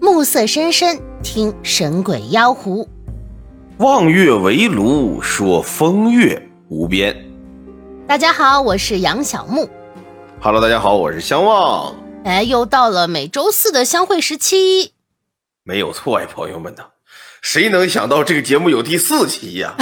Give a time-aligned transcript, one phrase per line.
[0.00, 2.88] 暮色深深，听神鬼妖狐。
[3.76, 7.14] 望月围炉，说风月无边。
[8.06, 9.68] 大家好，我是杨小木。
[10.40, 11.94] Hello，大家好，我是相望。
[12.24, 14.94] 哎，又到了每周四的相会时期。
[15.64, 16.84] 没有错呀，朋友们呐，
[17.42, 19.76] 谁能想到这个节目有第四期呀？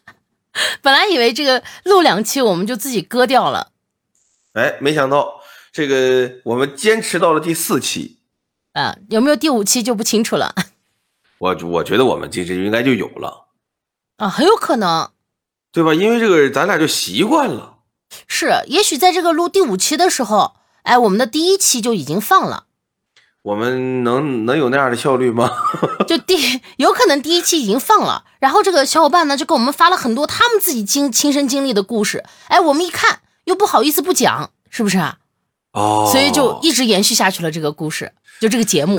[0.82, 3.68] 本来以为这个录两期我们就自己割掉了，
[4.52, 5.40] 哎，没想到
[5.72, 8.17] 这个我们坚持到了第四期。
[8.78, 10.54] 啊，有没有第五期就不清楚了
[11.38, 13.48] 我我觉得我们其实应该就有了，
[14.18, 15.10] 啊，很有可能
[15.72, 15.92] 对吧？
[15.94, 17.78] 因为这个咱俩就习惯了。
[18.26, 22.66] 是，也许在这个录第五期的时候，哎，我们的第一期就已经放了，
[23.42, 25.50] 我们能能有那样的效率吗？
[26.06, 35.18] 就第有可能第一期已经放了，然后这个小伙伴呢就给我们发了很多他们自己经亲身经历的故事，哎，我们一看又不好意思不讲，是不是啊？
[35.72, 38.98] 哦，所以就一直延续下去了这个故事，就这个节目，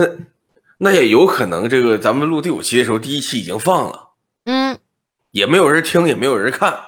[0.77, 4.09] 那也有可能，这个咱们录第五期的时候，第一期已经放了，
[4.45, 4.77] 嗯，
[5.31, 6.79] 也没有人听，也没有人看，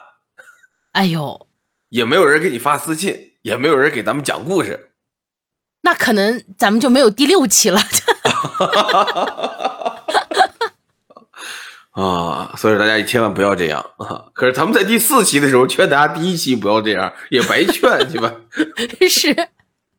[0.91, 1.47] 哎呦，
[1.89, 4.91] 也没有人给你发私信，也没有人给咱们讲故事。
[5.81, 7.81] 那可能咱们就没有第六期了。
[11.91, 14.25] 啊，所以大家千万不要这样啊！
[14.33, 17.73] 可是咱们在第四期的时候劝大家第一期不要这样，也白劝
[18.09, 18.33] 去吧。
[19.09, 19.35] 是，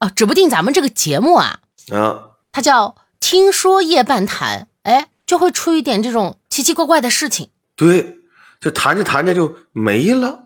[0.00, 1.58] 哦，指不定咱们这个节目啊，
[1.92, 7.50] 啊，它叫“听说夜半谈”，哎，就会出一点这种奇奇怪怪的事情。
[7.75, 8.19] 对，
[8.61, 10.45] 就谈着谈着就没了。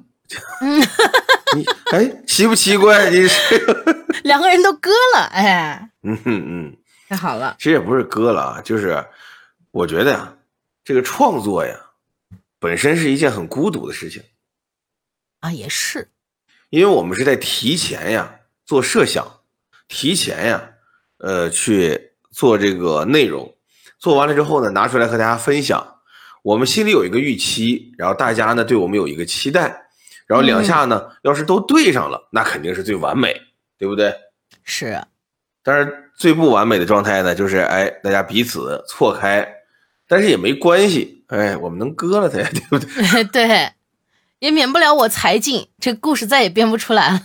[0.61, 0.81] 嗯，
[1.57, 3.11] 你哎，奇不奇怪？
[3.11, 3.59] 你是，
[4.25, 6.77] 两个人都割了，哎，嗯嗯嗯，
[7.09, 7.57] 太好了。
[7.59, 9.05] 其实也不是割了啊，就是
[9.71, 10.35] 我觉得呀，
[10.85, 11.75] 这个创作呀，
[12.59, 14.23] 本身是一件很孤独的事情，
[15.41, 16.11] 啊，也是，
[16.71, 19.41] 因为我们是在提前呀做设想，
[19.87, 20.71] 提前呀，
[21.19, 23.55] 呃，去做这个内容，
[23.99, 25.95] 做完了之后呢，拿出来和大家分享。
[26.43, 29.87] 我们心里有一个预期，然后大家呢对我们有一个期待，
[30.27, 33.35] 然后两下呢，要是都对上了，那肯定是最完美，
[33.79, 34.15] 对不对？
[34.63, 35.03] 是，
[35.63, 39.47] 但是最不完美的状态呢，就是哎，大家彼此错开，
[40.07, 43.25] 但是也没关系，哎，我们能割了它呀，对不对？
[43.33, 43.73] 对，
[44.39, 47.21] 也免不了我才尽，这故事再也编不出来了。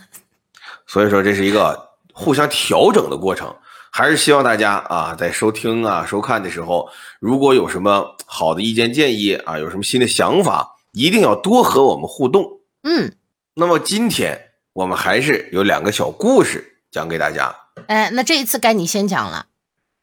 [0.88, 3.56] 所以说这是一个互相调整的过程，
[3.94, 12.62] 还是希望大家啊，在收听啊、收看的时候，如果有什么好的意见建议啊，有什么新的想法，一定要多和我们互动。
[12.84, 13.14] 嗯，
[13.54, 17.54] 那么今天我们还是有两个小故事讲给大家。
[17.88, 19.48] 哎，那这一次该你先讲了。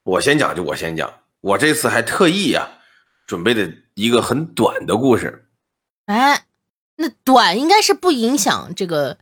[0.03, 1.11] 我先讲就我先讲，
[1.41, 2.69] 我这次还特意呀、
[3.27, 5.49] 准备的一个很短的故事。
[6.05, 6.45] 哎，
[6.97, 9.17] 那短应该是不影响这个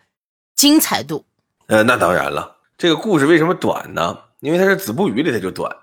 [0.56, 1.24] 精彩度。
[1.68, 4.18] 呃，那当然了，这个故事为什么短呢？
[4.40, 5.74] 因为它是子不语里它就短，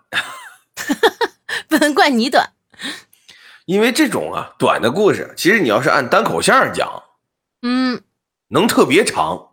[1.67, 2.51] 不能怪你短。
[3.65, 7.03] 因为这种啊短的故事，其实你要是按单口相声讲，
[7.61, 8.01] 嗯
[8.49, 9.51] 能特别长，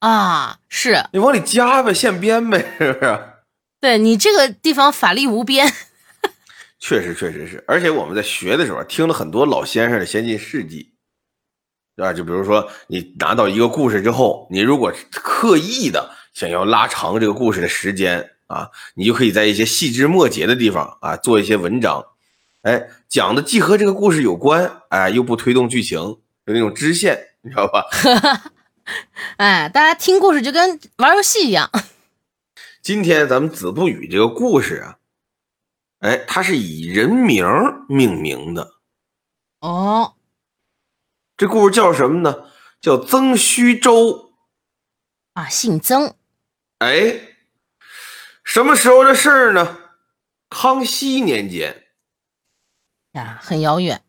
[0.00, 3.20] 啊，是你往里加呗，现编呗，是不是？
[3.80, 5.70] 对你这个地方法力无边。
[6.80, 7.62] 确实，确实是。
[7.68, 10.94] 而且我们在学的时候听了很多老先生的先进事迹，
[11.94, 12.12] 对吧？
[12.12, 22.04] 就比如说，你拿到一个故事之后，你如果刻意的想要拉长这个故事的时间啊，你就可以在一些细枝末节的地方啊做一些文章，
[22.62, 27.84] 哎，讲的既和这个故事有关，哎，又不推动剧情，有那种支线，你知道吧？
[29.36, 31.70] 哎，大家听故事就跟玩游戏一样。
[32.80, 34.98] 今天咱们子不语这个故事啊，
[36.00, 37.46] 哎，它是以人名
[37.88, 38.72] 命名的。
[39.60, 40.14] 哦，
[41.36, 42.46] 这故事叫什么呢？
[42.80, 44.32] 叫曾虚舟。
[45.34, 46.14] 啊，姓曾。
[46.82, 47.36] 哎，
[48.42, 49.78] 什么时候的事儿呢？
[50.50, 51.84] 康熙年间。
[53.12, 54.02] 呀，很遥远。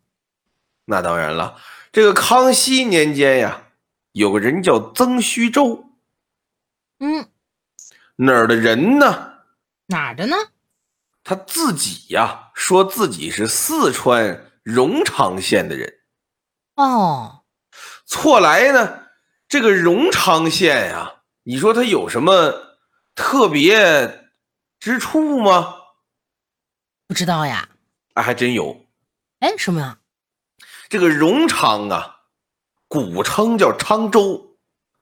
[0.85, 3.67] 那当然了，这个康熙年间呀，
[4.13, 5.85] 有个人叫曾虚舟，
[6.97, 7.29] 嗯，
[8.15, 9.33] 哪儿的人呢？
[9.85, 10.35] 哪儿的呢？
[11.23, 15.99] 他自己呀，说自己是四川荣昌县的人。
[16.75, 17.43] 哦，
[18.05, 19.03] 错来呢，
[19.47, 22.77] 这个荣昌县呀，你说它有什么
[23.15, 24.29] 特别
[24.79, 25.75] 之处吗？
[27.07, 27.69] 不知道呀。
[28.13, 28.85] 啊，还真有。
[29.39, 29.99] 哎，什么呀？
[30.87, 32.21] 这个荣昌啊，
[32.87, 34.57] 古称叫昌州，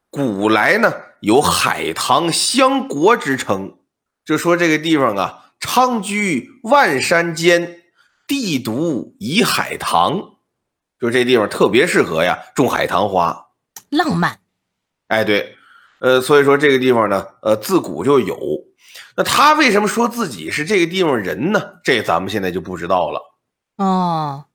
[0.10, 3.78] 古来呢有海棠香国之称，
[4.26, 7.84] 就说这个地方啊，昌居万山间，
[8.26, 10.38] 地独以海棠，
[11.00, 13.50] 就这地方特别适合呀种海棠花。
[13.90, 14.40] 浪漫。
[15.08, 15.58] 哎，对，
[16.02, 18.36] 呃，所以说这个地方呢，呃，自古就有。
[19.16, 21.62] 那他为什么说自己是这个地方人呢？
[21.84, 23.22] 这咱们现在就不知道了。
[23.78, 24.46] 哦，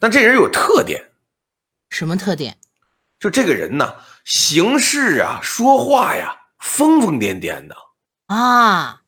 [0.00, 1.10] 但这人有特点，
[1.90, 2.56] 什么特点？
[3.20, 7.76] 就这个人呢，行事啊，说话呀，疯疯癫癫的。
[8.26, 9.02] 啊，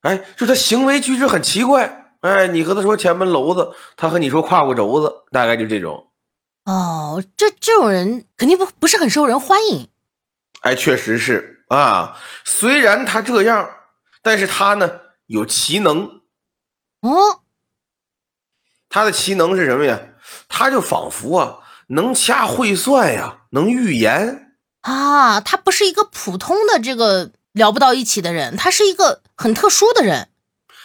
[0.00, 2.14] 哎，就他行为举止很奇怪。
[2.20, 6.08] 哎，你和他说前门楼子，他和你说胯骨轴子，大概就这种。
[6.64, 9.88] 哦，这这种人肯定不不是很受人欢迎。
[10.60, 12.16] 哎，确实是啊。
[12.44, 13.68] 虽然他这样，
[14.22, 14.90] 但是他呢
[15.26, 16.20] 有奇能。
[17.00, 17.40] 哦，
[18.88, 19.98] 他的奇能是什么呀？
[20.48, 21.58] 他就仿佛啊
[21.88, 25.40] 能掐会算呀，能预言啊。
[25.40, 30.28] 他不是一个普通的这个聊不到一起的人，他是一个很特殊的人。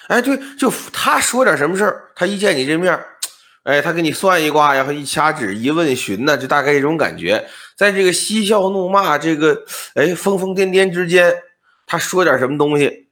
[0.07, 2.97] 哎，对，就他说点什么事儿，他一见你这面，
[3.65, 7.45] 哎，他给你算一卦然后一掐指一问询呢，就大概这种感觉。
[7.75, 9.65] 在这个嬉笑怒骂、这个
[9.95, 11.33] 哎疯疯癫癫之间，
[11.85, 13.09] 他说点什么东西，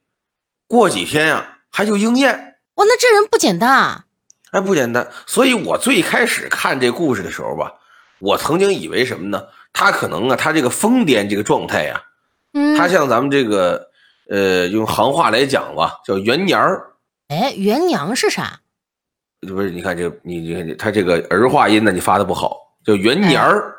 [0.66, 2.56] 过几天呀，还就应验。
[2.76, 4.04] 哇，那这人不简单啊！
[4.52, 5.06] 哎，不简单。
[5.26, 7.72] 所以我最开始看这故事的时候吧，
[8.18, 9.44] 我曾经以为什么呢？
[9.72, 12.02] 他可能啊，他这个疯癫这个状态呀，
[12.54, 13.90] 嗯，他像咱们这个。
[14.30, 16.94] 呃，用行话来讲吧，叫元娘儿。
[17.28, 18.60] 哎，元娘是啥？
[19.44, 23.74] 不是，你看这，你你看他这个儿化音呢，你发的不好，叫元年儿。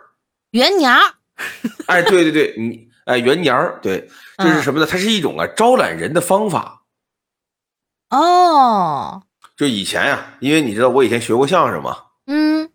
[0.51, 1.01] 元年儿。
[1.87, 4.85] 哎，对对对，你哎，元年儿，对，这是什么呢？
[4.85, 6.83] 它是一种啊招揽人的方法。
[8.09, 9.23] 哦。
[9.57, 11.97] 就以前呀，因为你知道我以前学过相声嘛。
[12.27, 12.69] 嗯。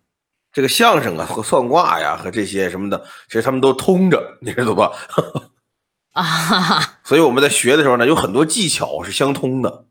[0.52, 4.90] 这个相声啊和算卦呀和这些什么的，其实他们都通着， 你知道吧？
[6.12, 9.86] 啊， 所以我们在学的时候呢，有很多技巧是相通的。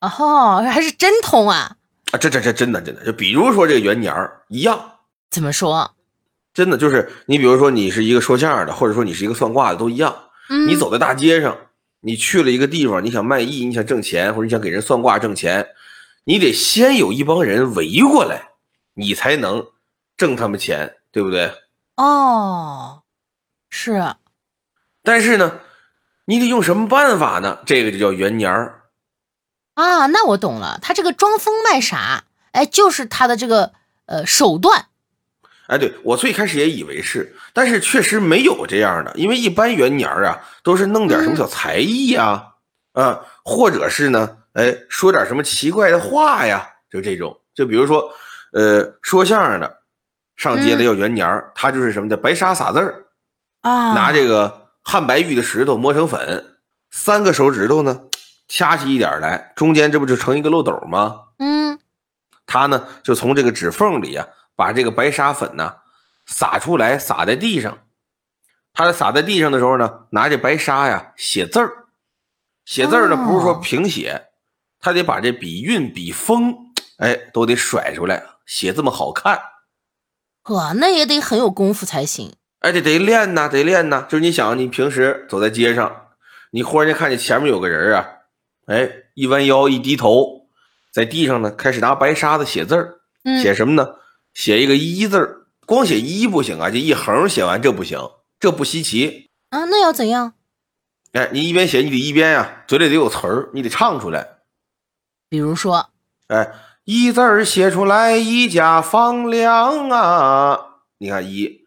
[0.00, 1.77] 哦，还是真通啊！
[2.12, 4.92] 啊，这这这真的真的，就比如说这个元年儿一样。
[5.30, 5.94] 怎么说？
[6.54, 10.14] 真的就是你，比如说你是一个说相声的，或者说你是一个算卦的，都一样。
[10.48, 10.66] 嗯。
[10.66, 11.56] 你走在大街上，
[12.00, 15.68] 你去了一个地方，你想卖艺，你想挣钱，或者你想给人算卦挣钱，
[16.24, 18.48] 你得先有一帮人围过来，
[18.94, 19.66] 你才能
[20.16, 21.52] 挣他们钱，对不对？
[21.96, 23.02] 哦，
[23.68, 24.14] 是。
[25.02, 25.60] 但是呢，
[26.24, 27.58] 你得用什么办法呢？
[27.66, 28.77] 这个就叫元年儿
[29.82, 30.06] 啊。
[30.06, 33.72] 那我懂了，他这个装疯卖傻，哎，就是他的这个
[34.06, 34.86] 呃手段。
[35.68, 42.54] 哎，对我最开始也以为是，但是确实没有这样的，因为一般元年儿啊都是弄点什么小才艺呀，
[42.92, 47.38] 啊，或者是呢，哎，说点什么奇怪的话呀，就这种。
[47.54, 48.10] 就比如说，
[48.52, 49.78] 呃，说相声的
[50.36, 53.04] 上街了要元年儿，他就是什么的白沙撒字儿
[53.62, 54.66] 啊，拿这个。
[54.80, 56.46] 汉白玉的石头磨成粉，
[56.90, 58.00] 三个手指头呢，
[58.48, 61.26] 掐起一点来，中间这不就成一个漏斗吗？
[61.38, 61.78] 嗯，
[62.46, 65.76] 他呢就从这个指缝里啊，把这个白砂粉呢
[66.26, 67.78] 撒出来，撒在地上。
[68.72, 71.70] 他撒在地上的时候呢，拿这白沙呀写字儿，
[72.64, 74.28] 写字儿呢不是说平写，
[74.80, 76.54] 他得把这笔韵、笔锋，
[76.98, 79.40] 哎，都得甩出来，写这么好看。
[80.50, 82.34] 哇，那也得很有功夫才行。
[82.60, 84.06] 哎，得得练呐，得练呐。
[84.08, 86.08] 就是你想，你平时走在街上，
[86.52, 88.06] 你忽然间看见前面有个人啊，
[88.68, 90.46] 哎，一弯腰，一低头，
[90.92, 93.00] 在地上呢，开始拿白沙子写字儿。
[93.42, 93.96] 写什么呢？
[94.34, 95.46] 写一个一字儿。
[95.66, 97.98] 光写一不行啊，就一横写完这不行，
[98.38, 99.64] 这不稀奇啊。
[99.64, 100.34] 那要怎样？
[101.12, 104.38] 哎，你一边写，你得一边呀，嘴里得有词儿，你得唱出来。
[105.30, 105.88] 比如说，
[106.28, 106.52] 哎，
[106.84, 110.58] 一字儿写出来，一家房梁啊。
[110.98, 111.62] 你看一。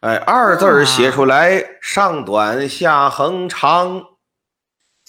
[0.00, 4.11] 哎，二字儿写出来，上短下横长；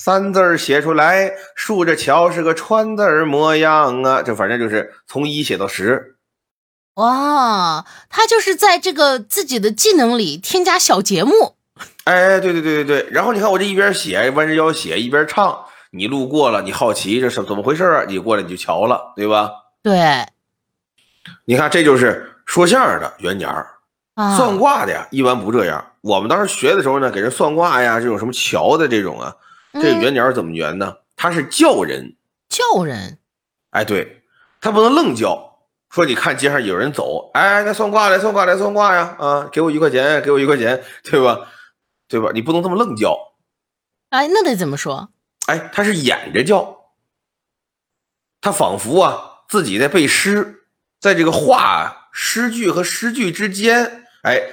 [0.03, 4.21] 三字儿写出来，竖着瞧是个川字模样啊。
[4.21, 6.17] 这反正就是从一写到十。
[6.95, 11.55] 哇，他就是在这个自己的技能里添加小节目。
[12.03, 13.09] 哎，对对对对对。
[13.11, 15.57] 然后你看我这一边写，弯着腰写，一边唱。
[15.91, 18.03] 你路过了，你好奇这是怎么回事啊？
[18.05, 19.49] 你过来你就瞧了，对吧？
[19.81, 20.25] 对。
[21.45, 23.69] 你看，这就是说相声的原点儿。
[24.35, 25.93] 算卦的呀，一般不这样。
[26.01, 29.33] 我们当时学的时候呢，给人算卦呀，这种什么桥的这种啊，
[29.73, 30.97] 这元鸟怎么圆呢？
[31.15, 32.15] 他是叫人，
[32.49, 33.19] 叫人。
[33.71, 34.23] 哎，对，
[34.61, 35.51] 他不能愣叫。
[35.89, 41.47] 说你看街上有人走，哎，来算卦来算卦来算卦呀，啊，给我一块钱，给我一块钱，对吧？
[42.07, 42.31] 对吧？
[42.33, 43.15] 你不能这么愣叫。
[44.09, 45.11] 哎，那得怎么说？
[45.45, 46.77] 哎，他是演着叫，
[48.41, 50.65] 他仿佛啊自己在背诗，
[50.99, 54.05] 在这个话诗句和诗句之间。
[54.23, 54.49] 哎，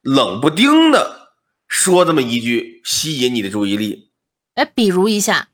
[0.00, 1.32] 冷不丁的
[1.66, 4.12] 说这么一句，吸引你的注意力。
[4.54, 5.48] 哎，比如一下，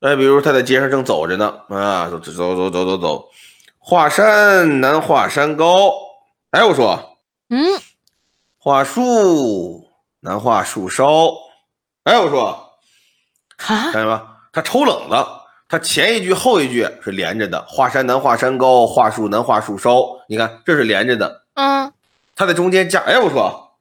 [0.00, 3.28] 哎，比如他在街上正走着呢，啊，走走走走走走，
[3.78, 5.92] 华山难华山高。
[6.50, 7.18] 哎，我说，
[7.48, 7.80] 嗯，
[8.58, 9.88] 华树
[10.20, 11.32] 难华树梢。
[12.04, 12.78] 哎，我说，
[13.56, 14.38] 哈看见吧？
[14.52, 15.26] 他抽冷子，
[15.68, 20.20] 他前一句后一句是连着的，华山难华山高，华树难华树梢。
[20.28, 21.44] 你看，这是连着的。
[21.54, 21.92] 嗯，
[22.34, 23.76] 他在中间加，哎，我说，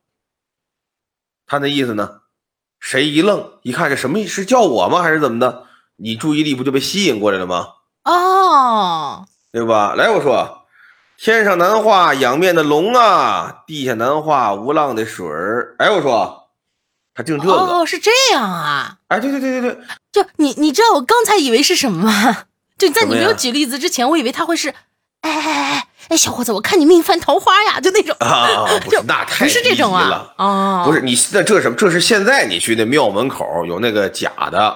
[1.46, 2.22] 他那意思呢？
[2.80, 5.02] 谁一愣，一看这什么是叫我吗？
[5.02, 5.64] 还是怎么的？
[5.98, 7.68] 你注意力不就被吸引过来了吗？
[8.06, 9.94] 哦，对吧？
[9.96, 10.66] 来，我说，
[11.18, 15.76] 天上难画仰面的龙啊，地下难画无浪的水儿。
[15.78, 16.50] 哎，我说，
[17.14, 17.54] 他定这个。
[17.54, 18.98] 哦，是这样啊。
[19.10, 19.78] 哎，对对对对对，
[20.12, 22.46] 就你，你知道我刚才以为是什么吗？
[22.78, 24.70] 就在你没有举例子之前，我以为他会是，
[25.20, 28.16] 哎哎哎哎，小伙子，我看你命犯桃花呀，就那种。
[28.20, 28.66] 啊！
[28.84, 30.34] 不是就，那太不是这种啊。
[30.38, 31.76] 哦，不是你那这什么？
[31.78, 34.76] 这是现在你去那庙门口有那个假的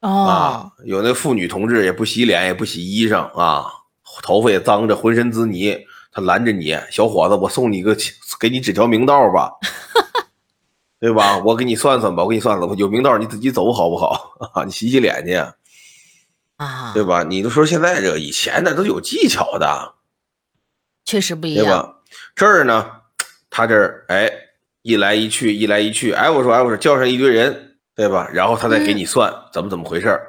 [0.00, 3.66] 哦啊，，有那妇女同志也不洗脸也不洗衣裳啊，
[4.22, 5.76] 头发也脏着，浑身滋泥，
[6.12, 7.96] 他拦着你，小伙子，我送你个，
[8.38, 9.50] 给你指条明道吧，
[11.00, 11.38] 对吧？
[11.38, 14.34] 我给你算算吧，我给你算算吧，有明道你自己走好不好？
[14.52, 15.34] 啊， 你洗洗脸去，
[16.58, 17.24] 啊，对吧？
[17.24, 19.94] 你都说现在这个，以前那都有技巧的，
[21.08, 21.64] 确实不一样。
[21.64, 21.94] 对吧？
[22.36, 22.86] 这儿呢，
[23.48, 24.30] 他这儿哎，
[24.82, 28.28] 一来一去，一来一去，哎，我说哎，我说叫上一堆人，对吧？
[28.30, 30.20] 然后他再给你算、怎么怎么回事儿，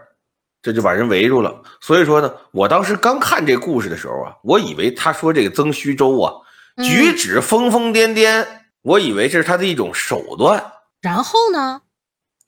[0.61, 1.61] 这就把人围住了。
[1.81, 6.33] 所以说呢，我当时刚看这故事的时候啊，我以为他说这个曾虚舟啊，
[6.77, 8.47] 嗯举止疯疯癫癫，
[8.81, 10.63] 我以为这是他的一种手段。
[11.01, 11.81] 然后呢？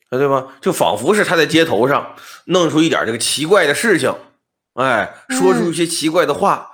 [0.10, 0.48] 啊，对吧？
[0.62, 4.16] 就仿佛是他在街头上弄出一点这个奇怪的事情，
[4.76, 6.71] 哎，说出一些奇怪的话，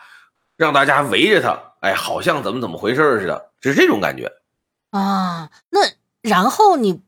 [0.58, 4.32] 让大家围着他，哎，好像怎么怎么回事似的，只是这种感觉。
[4.90, 5.80] 啊，那
[6.22, 7.02] 然后你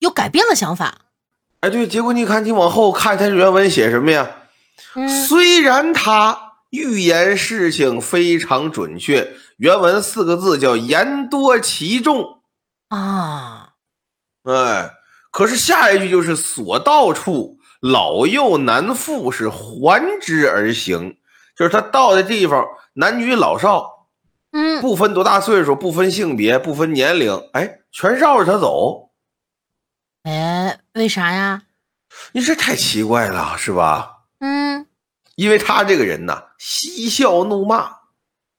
[0.00, 1.06] 又改变了想法。
[1.60, 4.28] 哎，对，结果你看，你往后看，他原文写什么呀？
[4.94, 12.40] 嗯，虽然他预言事情非常准确，原文四个字叫言多其重，
[12.88, 13.74] 啊，
[14.44, 14.90] 哎，
[15.30, 21.18] 可是下一句就是所到处老幼难复是还之而行，
[21.60, 24.08] 就是他到的地方，男女老少
[24.50, 29.10] 嗯，不分多大岁数，不分性别，不分年龄，哎，全绕着他走。
[30.22, 31.64] 哎，为啥呀？
[32.32, 34.20] 你这太奇怪了，是吧？
[34.38, 34.86] 嗯，
[35.34, 37.90] 因为他这个人呐，嬉笑怒骂，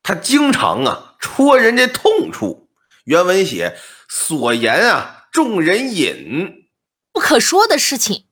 [0.03, 2.69] 他经常啊戳人家痛处。
[3.05, 3.75] 原文写
[4.07, 6.67] 所言啊，众人引。
[7.11, 8.25] 不可说的事情。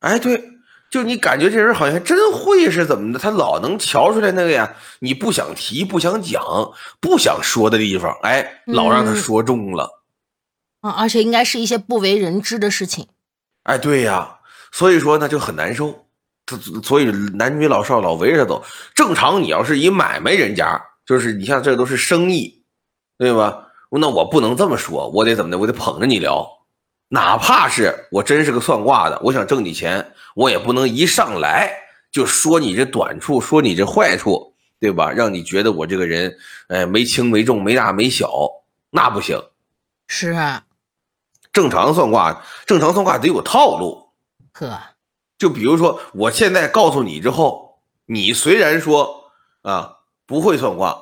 [0.00, 0.57] 哎，对，
[0.90, 6.42] 就你感觉这人好像真会是怎么的，他老能瞧出来那个呀，你不想提、不想讲、
[7.00, 10.02] 不想说的地方，哎，老让他嗯说中了。
[10.80, 13.06] 啊，而且应该是一些不为人知的事情。
[13.64, 14.38] 哎，对呀，
[14.72, 16.06] 所以说呢就很难受。
[16.46, 17.04] 他所以
[17.34, 18.64] 男女老少老围着他走。
[18.94, 22.62] 正常你要是一买卖人家，就是你像这都是生意，
[23.18, 23.66] 对吧？
[23.90, 25.58] 那我不能这么说，我得怎么的？
[25.58, 26.46] 我得捧着你聊。
[27.10, 31.68] 哪怕是我真是个算卦的，我想挣你钱，我也不能一上来
[32.12, 35.10] 就说你这短处，说你这坏处，对吧？
[35.10, 38.30] 让你觉得我这个人，哎，没轻没重，没大没小，
[38.90, 39.36] 那不行。
[40.06, 40.64] 是，啊
[41.52, 44.10] 正常算卦，正常算卦得有套路。
[44.52, 44.78] 呵，
[45.36, 50.96] 就比如说，我现在告诉你之后，你虽然说啊不会算卦，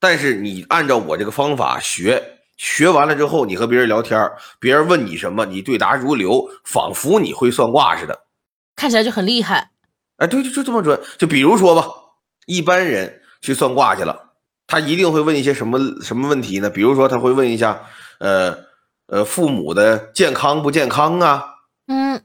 [0.00, 4.18] 但是你按照我这个方法学，学完了之后，你和别人聊天，
[4.58, 8.18] 别人问你什么，你对答如流，仿佛你会算卦似的。
[8.78, 9.72] 看起来就很厉害。
[10.18, 10.98] 哎，对，就就这么准。
[11.18, 11.84] 就比如说吧，
[12.46, 14.30] 一般人去算卦去了，
[14.68, 16.70] 他一定会问一些什么什么问题呢？
[16.70, 17.82] 比如说，他会问一下，
[18.20, 18.56] 呃
[19.06, 21.44] 呃，父母的健康不健康啊？
[21.88, 22.22] 嗯，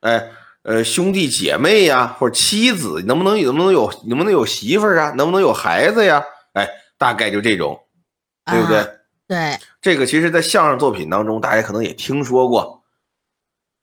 [0.00, 0.30] 哎，
[0.62, 5.10] 呃，兄弟姐妹呀，或者妻子，能不能能不能有能不能有媳妇儿啊？
[5.16, 6.22] 能不能有孩子呀？
[6.54, 7.78] 哎，大概就这种，
[8.46, 8.78] 对不对？
[8.78, 8.86] 啊
[9.28, 12.82] 对，这个其实，在相声作品当中，大家可能也听说过。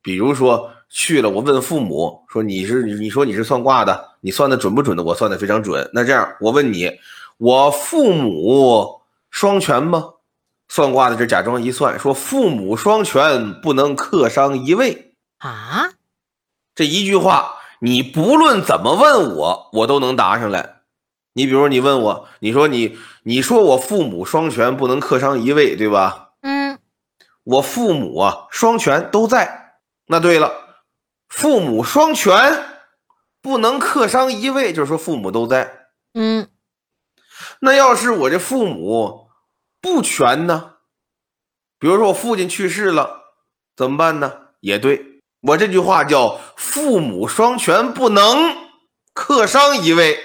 [0.01, 5.89] 比如说去了，我问父母说：“你是你说你是算卦的，你算的准不准的？”我算的非常准。
[5.93, 6.91] 那这样，我问你，
[7.37, 10.11] 我父母双全吗？
[10.67, 15.13] 算卦的这假装一算，说父母双全，不能克伤一位。
[15.37, 15.91] 啊，
[16.73, 20.77] 这一句话，你不论怎么问我，我都能答上来。
[21.33, 26.29] 你比如你问我，你说你你说我父母双全，不能克伤一位，对吧？
[26.41, 26.79] 嗯，
[27.43, 29.77] 我父母啊双全都在。
[30.07, 30.51] 那对了，
[31.27, 32.63] 父母双全，
[33.41, 35.87] 不能克伤一位，就是说父母都在。
[36.13, 36.49] 嗯，
[37.59, 39.29] 那要是我这父母
[39.81, 40.77] 不全呢？
[41.77, 43.35] 比如说我父亲去世了，
[43.75, 44.49] 怎么办呢？
[44.61, 48.55] 也对，我这句话叫“父母双全，不能
[49.13, 50.19] 克伤一位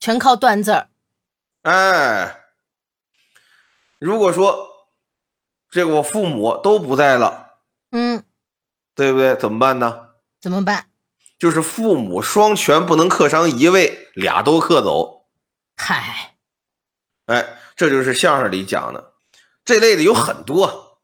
[0.00, 0.88] 全靠断字儿。”。
[1.62, 2.40] 哎，
[3.98, 4.68] 如果说
[5.70, 7.58] 这个我父母都不在了，
[7.90, 8.24] 嗯，
[8.94, 9.36] 对不对？
[9.36, 10.07] 怎么办呢？
[10.40, 10.86] 怎么办？
[11.38, 15.26] 就是父母双全不能克伤一位，俩都克走。
[15.76, 16.34] 嗨，
[17.26, 19.12] 哎，这就是相声里讲的
[19.64, 20.98] 这类的有很多，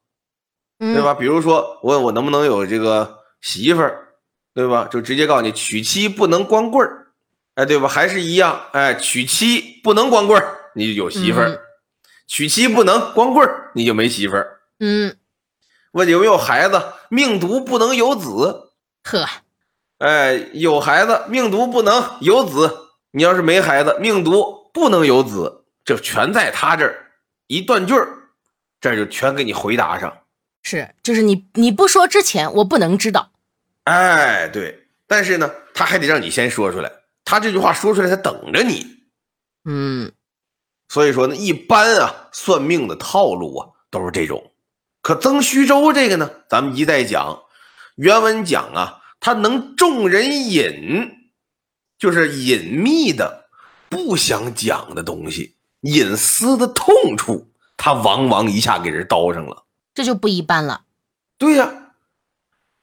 [0.77, 1.13] 对吧？
[1.13, 4.15] 比如说问我能不能有这个媳妇儿，
[4.53, 4.89] 对吧？
[4.91, 7.13] 就直接告诉你，娶妻不能光棍儿，
[7.55, 7.87] 哎，对吧？
[7.87, 11.57] 还是一样，哎，娶妻不能光棍儿，你就有媳妇儿；
[12.27, 14.59] 娶妻不能光棍儿，你就没媳妇儿。
[14.79, 15.15] 嗯，
[15.93, 18.64] 问有没有孩子，命毒不能有子。
[19.05, 19.25] 呵。
[19.99, 27.11] 哎，有孩子命毒不能有子，你要是没孩子命毒不能有子，这全在他这儿
[27.47, 28.09] 一断句儿，
[28.81, 30.17] 这就全给你回答上。
[30.63, 33.31] 是，就是你你不说之前，我不能知道。
[33.83, 36.91] 哎，对，但是呢，他还得让你先说出来，
[37.23, 38.97] 他这句话说出来，他等着你。
[39.63, 40.11] 嗯，
[40.89, 44.51] 所以说呢，一般啊，算命的套路啊都是这种。
[45.01, 47.43] 可曾虚舟这个呢，咱们一再讲，
[47.95, 49.01] 原文讲啊。
[49.17, 51.29] 他能众人隐，
[51.97, 53.49] 就是隐秘的、
[53.89, 60.85] 不想讲的东西，隐私的痛处，他往往一下给人叨上了，这就不一般了。
[61.39, 61.95] 对呀，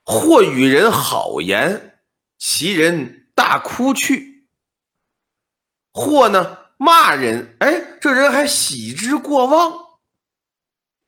[0.04, 2.00] 或与人好言，
[2.38, 4.46] 其人大哭去；
[5.92, 9.72] 或呢骂人，哎，这人还喜之过望。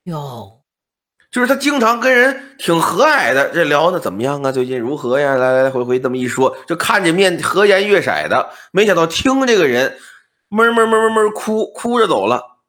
[0.03, 0.54] 哟。
[1.35, 4.53] 就是他经常跟人挺和蔼的，这聊的怎么样啊？
[4.53, 5.35] 最近如何呀？
[5.35, 8.51] 来来来回回这么一说，就看见面和颜悦色的。
[8.71, 9.97] 没想到听这个人
[10.47, 12.61] 闷闷闷闷闷哭，哭着走了。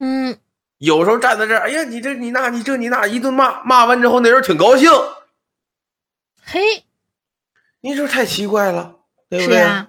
[0.00, 0.36] 嗯，
[0.76, 4.90] 有时候站在这儿，哎呀，你这你那，你这你那一顿骂，骂完之后那人挺高兴。
[6.44, 6.60] 嘿，
[7.80, 8.96] 你说太奇怪了，
[9.30, 9.56] 对不对？
[9.56, 9.88] 是啊，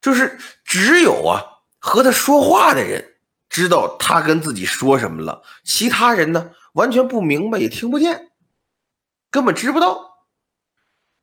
[0.00, 1.42] 就是只有啊
[1.80, 3.11] 和他说话的人
[3.52, 6.52] 知道他跟自己说什么了，其他人呢？
[6.72, 8.30] 完全不明白，也听不见，
[9.30, 10.24] 根本知不到，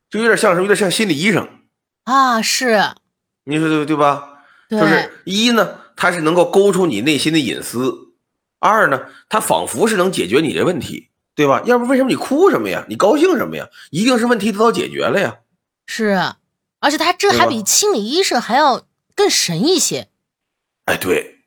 [0.08, 0.62] 就有点像什么？
[0.62, 1.48] 有点像心理医生
[2.04, 2.40] 啊！
[2.40, 2.92] 是，
[3.42, 4.44] 你说对对吧？
[4.68, 4.78] 对。
[4.78, 8.12] 就是一呢，他是能够勾出你内心的隐私；
[8.60, 11.60] 二呢，他仿佛是能解决你的问题，对吧？
[11.66, 12.86] 要不为什么你哭什么呀？
[12.88, 13.68] 你高兴什么呀？
[13.90, 15.40] 一定是问题得到解决了呀。
[15.84, 16.34] 是，
[16.78, 20.08] 而且他这还比心理医生还要更神一些。
[20.84, 21.39] 哎，对。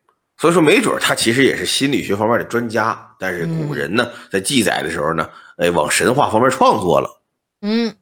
[0.43, 7.21] 所以说，没准他其实也是心理学方面的专家，但是古人呢，在记载的时候呢，哎，往神话方面创作了，
[7.62, 7.95] 嗯，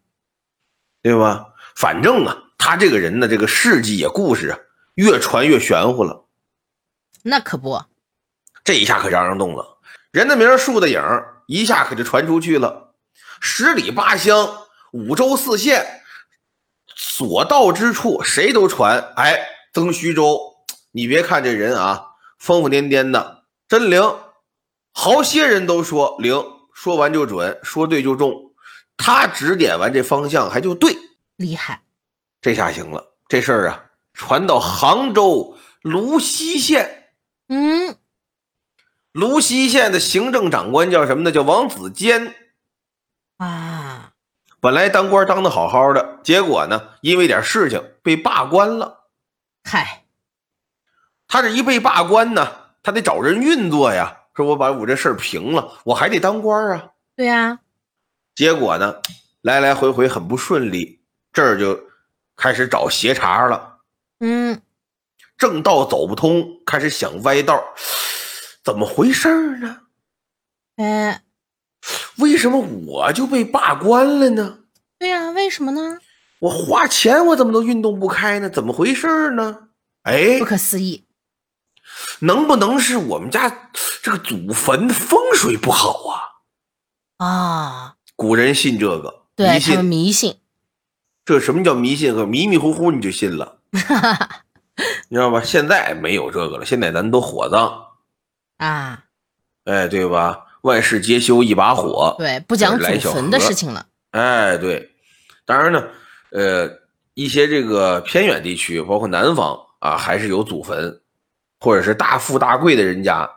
[1.04, 1.54] 对吧？
[1.76, 4.58] 反正啊，他这个人呢，这个事迹啊、故事啊，
[4.96, 6.26] 越传越玄乎了。
[7.22, 7.80] 那可不，
[8.64, 9.78] 这一下可嚷嚷动了，
[10.10, 11.00] 人的名、树的影，
[11.46, 12.96] 一下可就传出去了，
[13.40, 16.02] 十里八乡、五州四县，
[16.96, 19.14] 所到之处，谁都传。
[19.16, 20.40] 哎，曾虚舟，
[20.92, 22.08] 你别看这人啊。
[22.42, 24.02] 疯疯癫癫的，真灵，
[24.94, 28.34] 好些人都说灵，说完就准，说对就中。
[28.98, 30.98] 他指点完这方向还就对，
[31.36, 31.84] 厉害。
[32.42, 37.14] 这下行了，这事儿啊传到杭州泸溪县。
[37.48, 37.96] 嗯，
[39.12, 41.32] 泸溪县的行政长官叫什么呢？
[41.32, 42.34] 叫王子坚。
[43.38, 44.14] 啊，
[44.60, 49.12] 本来当官当的好好的，结果呢，因为点事情被罢官了。
[49.64, 50.01] 嗨。
[51.32, 52.46] 他这一被罢官呢，
[52.84, 54.18] 他得找人运作呀。
[54.36, 56.90] 说我把我这事儿平了，我还得当官啊。
[57.16, 57.60] 对呀。
[58.36, 58.98] 结果呢，
[59.42, 61.00] 来来回回很不顺利，
[61.32, 61.80] 这儿就
[62.36, 63.78] 开始找邪茬了。
[64.20, 64.62] 嗯，
[65.38, 67.64] 正道走不通，开始想歪道，
[68.62, 69.78] 怎么回事呢？
[70.76, 71.22] 哎，
[72.18, 74.60] 为什么我就被罢官了呢？
[75.00, 76.00] 对呀，为什么呢？
[76.40, 78.50] 我花钱，我怎么都运动不开呢？
[78.50, 79.70] 怎么回事呢？
[80.04, 81.06] 哎，不可思议。
[82.20, 83.70] 能不能是我们家
[84.02, 86.00] 这个祖坟风水不好
[87.18, 87.26] 啊？
[87.26, 90.38] 啊，古人信这个，迷信迷信。
[91.24, 92.14] 这什么叫迷信？
[92.14, 93.60] 和迷迷糊糊你就信了，
[95.10, 95.42] 你知道吧？
[95.44, 97.86] 现在没有这个了，现在咱都火葬
[98.58, 99.04] 啊，
[99.66, 100.46] 哎，对吧？
[100.62, 103.86] 万事皆休一把火，对，不讲祖坟的事情了。
[104.12, 104.92] 哎，对，
[105.46, 105.88] 当然呢，
[106.32, 106.70] 呃，
[107.14, 111.02] 一些这个偏远地区，包括南方啊，还是有祖坟。
[111.62, 113.30] 或者是大富大贵的人家，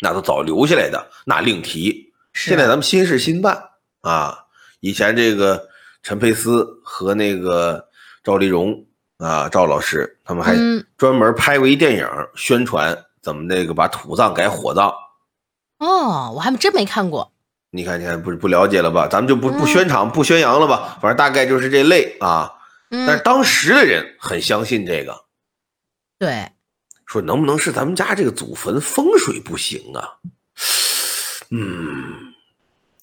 [0.00, 2.12] 那都早留下来的，那另提。
[2.34, 3.70] 现在咱们新事新办
[4.02, 4.44] 啊，
[4.80, 5.68] 以前这个
[6.02, 7.88] 陈佩斯和那个
[8.22, 10.54] 赵丽蓉啊，赵老师他们还
[10.98, 14.92] 专门拍过一电影宣传怎么那个把土葬改火葬。
[15.78, 17.32] 哦，我还真没看过。
[17.70, 19.08] 你看，你看不不了解了吧？
[19.08, 20.98] 咱们就不不宣传不宣扬了吧？
[21.00, 22.52] 反正大概就是这类啊。
[22.90, 25.24] 但是当时的人很相信这个。
[26.18, 26.52] 对。
[27.06, 30.18] 说能不能是咱们家这个祖坟风水不行啊？
[31.50, 32.34] 嗯，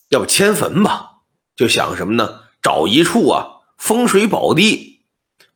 [0.10, 1.10] 要不迁坟吧？
[1.56, 2.42] 就想什么呢？
[2.62, 5.02] 找一处啊风水宝地，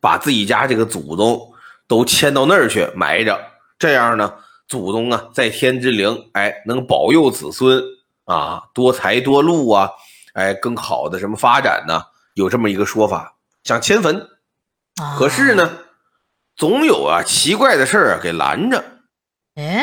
[0.00, 1.52] 把自己家这个祖宗
[1.86, 3.38] 都迁到那儿去埋着。
[3.78, 4.34] 这样呢，
[4.66, 7.82] 祖宗啊在天之灵，哎，能保佑子孙
[8.24, 9.90] 啊多财多禄啊，
[10.32, 12.02] 哎，更好的什么发展呢？
[12.34, 13.34] 有这么一个说法，
[13.64, 14.28] 想迁坟，
[15.18, 15.78] 可是呢，
[16.58, 18.84] 总有啊奇怪的事儿啊给拦着，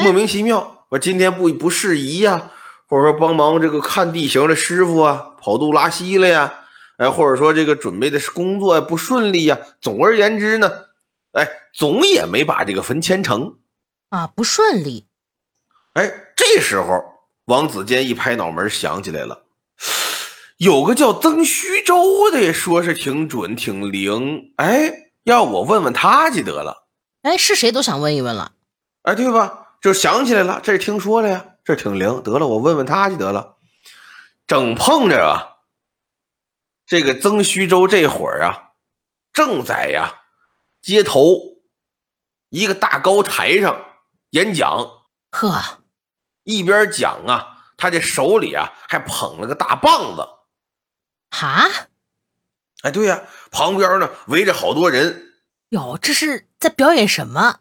[0.04, 2.52] 莫名其妙，我今天不不适宜呀。
[2.88, 6.54] 或者说帮忙这个看地形的师傅啊，跑肚拉稀了呀，
[6.98, 10.72] 哎，或者说这个准备的工作不顺利呀，总而言之呢，
[11.32, 13.56] 哎，总也没把这个坟迁成
[14.10, 15.08] 啊，不顺利。
[15.94, 17.04] 哎，这时候
[17.46, 19.46] 王子坚一拍脑门，想起来了，
[20.58, 24.94] 有个叫曾虚舟的，说是挺准挺灵，哎，
[25.26, 26.88] 要我问问他去得了。
[27.24, 28.54] 哎，是谁都想问一问了，
[29.02, 29.76] 哎，对吧？
[29.82, 31.46] 就想起来了，这是听说了呀。
[31.64, 33.58] 这挺灵，得了，我问问他去得了。
[34.48, 35.66] 正碰着啊，
[36.86, 38.74] 这个曾虚舟这会儿啊，
[39.34, 40.22] 正在呀
[40.82, 41.40] 街头
[42.50, 43.84] 一个大高台上
[44.30, 44.88] 演讲。
[45.32, 45.60] 呵，
[46.44, 50.28] 一边讲啊，他这手里啊还捧了个大棒子。
[51.32, 51.68] 哈，
[52.84, 53.24] 哎，对呀，
[53.56, 55.32] 旁边呢围着好多人。
[55.70, 57.60] 哟，这是在表演什么？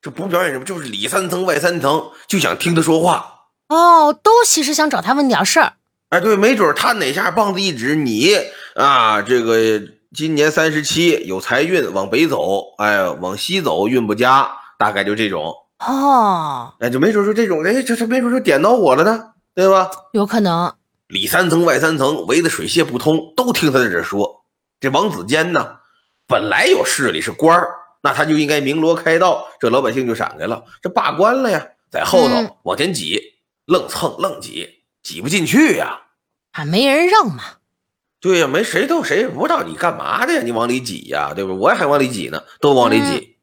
[0.00, 3.48] 这不表演什么，就是里三层外三层，就想听他说话。
[3.68, 5.72] 哦，都其实想找他问点事儿。
[6.10, 8.36] 哎，对，没准他哪下棒子一指，你
[8.76, 9.82] 啊，这个
[10.14, 15.52] 今年三十七，有财运，往北走，哎，往西走运不佳，大概就这种。
[15.80, 19.90] 哦，哎，就没准说这种，哎，这这没准就点到我了呢，对吧？
[20.12, 20.72] 有可能。
[21.08, 24.41] 里三层外三层，围得水泄不通，都听他在这说。
[24.82, 25.78] 这王子坚呢，
[26.26, 30.62] 本来有势力，是官儿，那他就应该鸣锣开道，这老百姓就闪开了。
[30.82, 33.30] 这罢官了呀，在后头往前挤。
[33.66, 36.00] 愣蹭愣挤，挤不进去呀！
[36.50, 37.44] 啊没人让嘛？
[38.20, 40.42] 对呀，没谁都谁也不知道你干嘛的呀？
[40.42, 41.54] 你往里挤呀，对吧？
[41.54, 43.36] 我还往里挤呢，都往里挤。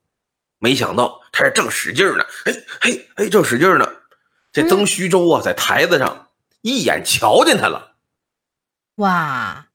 [0.59, 3.89] 没想到他这正使劲呢，哎嘿哎，正使劲呢。
[4.51, 6.27] 这曾徐州啊，在台子上
[6.61, 7.95] 一眼瞧见他了。
[8.95, 9.68] 哇！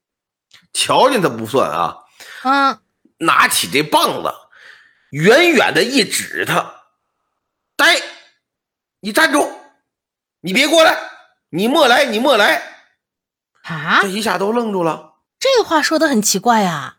[0.75, 1.95] 瞧见他不算啊，
[2.43, 2.77] 嗯，
[3.19, 4.33] 拿起这棒子，
[5.11, 6.81] 远远的一指他，
[7.77, 7.95] 呆，
[8.99, 9.49] 你站住！
[10.41, 10.97] 你别过来！
[11.49, 12.03] 你莫来！
[12.05, 12.61] 你莫来！
[13.63, 14.01] 啊！
[14.01, 15.13] 这一下都愣住了。
[15.39, 16.97] 这话说的很奇怪呀。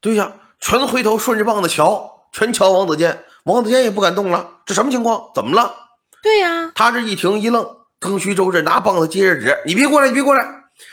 [0.00, 3.24] 对呀，全回头顺着棒子瞧，全瞧王子健。
[3.44, 4.60] 王子健也不敢动了。
[4.64, 5.32] 这什么情况？
[5.34, 5.74] 怎么了？
[6.22, 7.64] 对呀，他这一停一愣，
[8.00, 10.06] 庚戌周这拿棒子接着指：“你别过来！
[10.06, 10.44] 你别过来！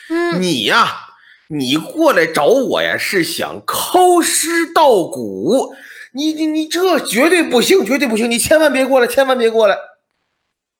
[0.09, 0.87] 嗯，你呀，
[1.47, 5.75] 你过来找我呀，是想抠尸盗骨？
[6.13, 8.29] 你你你这绝对不行，绝对不行！
[8.29, 9.75] 你千万别过来，千万别过来！”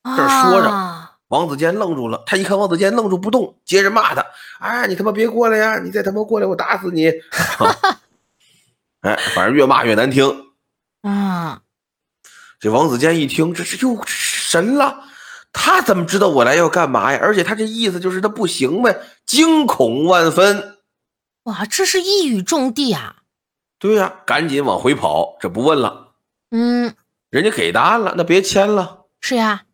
[0.06, 0.72] 这说着。
[1.30, 4.24] 王子坚愣住了，他一看王子坚愣住不动，接着骂他
[4.62, 5.80] ：“哎，你他妈别过来呀！
[5.80, 7.08] 你再他妈过来，我打死你！
[9.02, 10.46] ”哎，反正越骂越难听。
[11.02, 11.62] 啊！
[12.60, 15.00] 这王子坚一听，这是又神了，
[15.52, 17.20] 他怎么知道我来要干嘛呀？
[17.20, 18.96] 而且他这意思就是他不行呗，
[19.34, 20.78] 惊恐万分。
[21.46, 23.24] 哇，这是一语中的啊！
[23.80, 26.14] 对呀，赶紧往回跑，这不问了。
[26.52, 26.96] 嗯，
[27.32, 29.08] 人家给答案了，那别签了。
[29.20, 29.66] 是呀。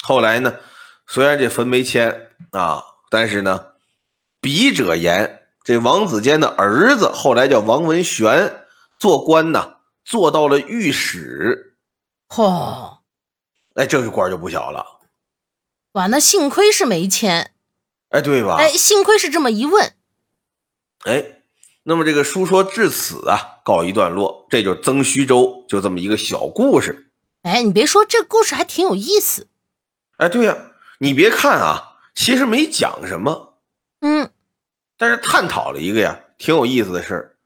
[0.00, 0.60] 后来呢，
[1.08, 3.72] 虽然这坟没签啊，但是呢，
[4.40, 8.64] 笔者言，这王子坚的儿子后来叫王文玄，
[8.96, 11.76] 做官呢，做到了御史。
[12.28, 12.98] 嚯，
[13.74, 15.00] 哎，这个官就不小了。
[15.94, 17.51] 哇，那幸亏是没迁。
[18.12, 18.56] 哎，对吧？
[18.58, 19.92] 哎，幸亏是这么一问。
[21.04, 21.42] 哎，
[21.82, 24.46] 那么这个书说至此啊，告一段落。
[24.50, 27.10] 这就曾虚舟，就这么一个小故事。
[27.42, 29.48] 哎，你别说，这故事还挺有意思。
[30.18, 30.56] 哎，对呀，
[30.98, 33.54] 你别看啊，其实没讲什么，
[34.00, 34.30] 嗯，
[34.98, 37.36] 但是探讨了一个呀，挺有意思的事儿。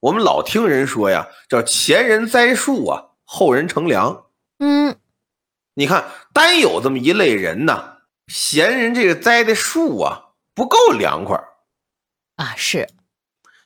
[0.00, 4.26] 我们老听人说呀，叫前人栽树啊，后人乘凉。
[4.60, 4.96] 嗯，
[5.74, 7.93] 你看，单有这么一类人呢，
[8.26, 11.36] 闲人这个栽的树啊，不够凉快
[12.36, 12.88] 啊，是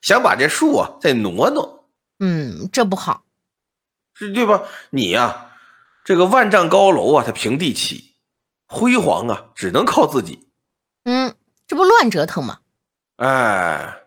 [0.02, 1.88] 想把这树啊再挪挪。
[2.20, 3.24] 嗯，这不好，
[4.14, 4.62] 是对吧？
[4.90, 5.52] 你呀，
[6.04, 8.16] 这个万丈高楼啊，它平地起。
[8.66, 10.48] 辉煌啊，只能靠自己。
[11.04, 11.34] 嗯，
[11.66, 12.58] 这不乱折腾吗？
[13.16, 14.02] 哎，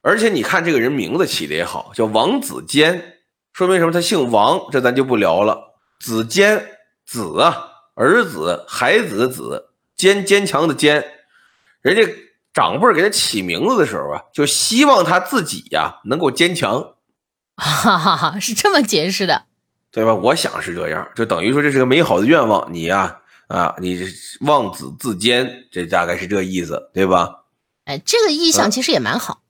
[0.00, 3.20] 而且你看这个人名字起的也好，叫王子坚，
[3.52, 3.92] 说明什么？
[3.92, 5.76] 他姓王，这咱就不聊了。
[6.00, 9.73] 子坚，子啊，儿子、孩子的子，
[10.04, 11.02] 坚坚强的坚。
[11.80, 12.12] 人家
[12.52, 16.94] 长辈给他起名字的时候啊，就希望他自己呀能够坚强。
[17.56, 19.46] 哈哈哈，是这么解释的，
[19.90, 20.14] 对吧？
[20.14, 23.20] 我想是这样，就等于说这是个美好的愿望，你呀。
[23.46, 24.00] 啊，你
[24.40, 27.44] 望子自坚，这大概是这意思，对吧？
[27.84, 29.42] 哎，这个意象其实也蛮好。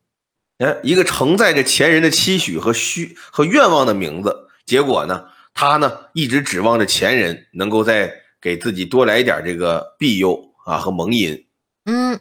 [0.58, 8.12] 哎，一个承载着前人的期许和需和愿望的名字，结果呢，他呢一直指望着前人能够再
[8.44, 11.46] 给自己多来一点这个庇佑啊和蒙荫，
[11.86, 12.20] 嗯，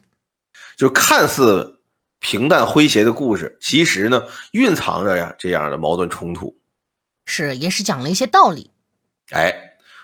[0.77, 1.81] 就看似
[2.19, 6.57] 平淡诙谐的故事，其实呢蕴藏着呀这样的矛盾冲突。
[7.25, 8.71] 是也是讲了一些道理。
[9.31, 9.53] 哎，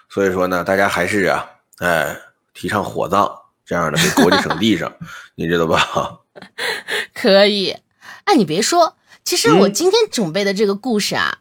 [0.10, 2.18] 所以说呢，大家还是啊，哎，
[2.54, 3.32] 提倡火葬
[3.66, 4.94] 这样的，给国家省地上，
[5.36, 6.20] 你知道吧？
[7.16, 7.78] 可以。
[8.26, 11.40] 哎，你别说，其实我嗯今天准备的这个故事啊，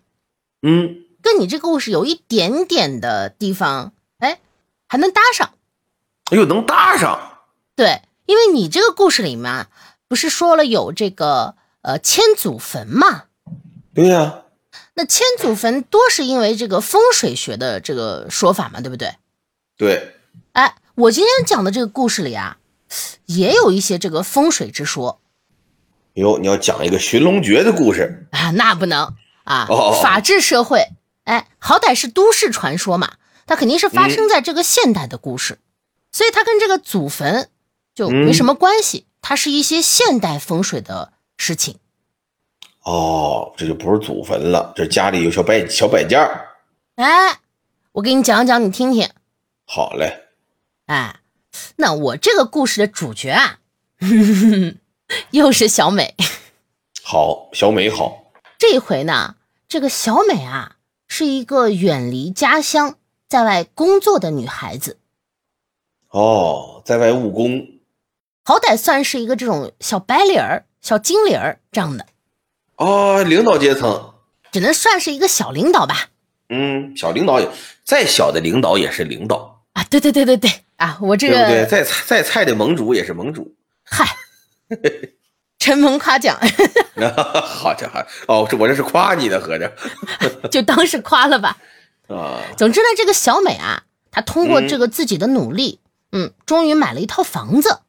[0.63, 4.39] 嗯，跟你这个故事有一点点的地方，哎，
[4.89, 5.55] 还能搭上。
[6.33, 7.39] 哎呦，能搭上，
[7.77, 9.69] 对，因为你这个故事里面啊
[10.09, 13.25] 不是说了有这个呃千祖坟嘛？
[13.95, 14.43] 对呀、
[14.95, 19.15] 那千祖坟多是因为这个风水学的这个说法嘛，对不对？
[19.77, 20.15] 对，
[20.53, 22.59] 哎，我今天讲的这个故事里啊，
[23.27, 25.21] 也有一些这个风水之说。
[26.15, 29.15] 哟，你要讲一个寻龙诀的故事，啊，那不能。
[29.45, 29.75] 啊哦。
[29.75, 30.89] 哦哦，法治社会，
[31.25, 33.15] 哎，好歹是都市传说嘛，
[33.49, 35.59] 它肯定是发生在这个现代的故事，
[36.13, 37.49] 所以它跟这个祖坟
[37.95, 41.79] 就没什么关系，它是一些现代风水的事情。
[42.83, 46.49] 哦，这就不是祖坟了，这家里有小摆小摆件儿。
[46.97, 47.41] 哎，
[47.93, 49.09] 我给你讲讲，你听听。
[49.65, 50.29] 好嘞，
[50.87, 51.21] 哎，
[51.77, 53.61] 那我这个故事的主角啊，
[55.33, 56.15] 又是小美。
[57.03, 60.77] 好，小美好，这一回呢，这个小美啊，
[61.09, 64.99] 是一个远离家乡，在外工作的女孩子，
[66.09, 67.67] 哦，在外务工，
[68.43, 72.07] 好歹算是一个这种小白领儿、小经理儿这样的，
[72.77, 74.15] 哦，领导阶层，
[74.51, 76.09] 只能算是一个小领导吧。
[76.49, 77.47] 嗯，小领导也，
[77.85, 81.67] 再小的领导也是领导，啊，对对对对对啊，我这个对不对？
[81.67, 83.55] 再菜再菜的盟主也是盟主。
[83.85, 84.07] 嗨，
[85.59, 86.39] 承蒙夸奖
[87.45, 89.71] 好家伙，哦，这我这是夸你的，合着
[90.51, 91.59] 就当是夸了吧。
[92.09, 95.81] 啊，总之呢，这个小美啊，她通过嗯这个自己的努力，
[96.13, 97.81] 嗯，终于买了一套房子。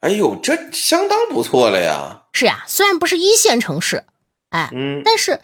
[0.00, 4.04] 哎呦，这相当不错了呀，是呀，虽然不是一线城市，
[4.48, 5.40] 哎，嗯，但是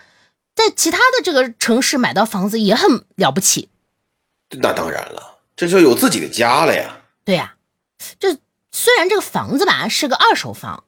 [0.54, 3.68] 在其他的这个城市买到房子也很了不起。
[4.50, 7.56] 那当然了，这就有自己的家了呀，对呀、
[8.18, 8.38] 这
[8.72, 10.84] 虽然这个房子吧是个二手房，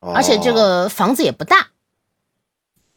[0.00, 1.68] 而且这哦个房子也不大，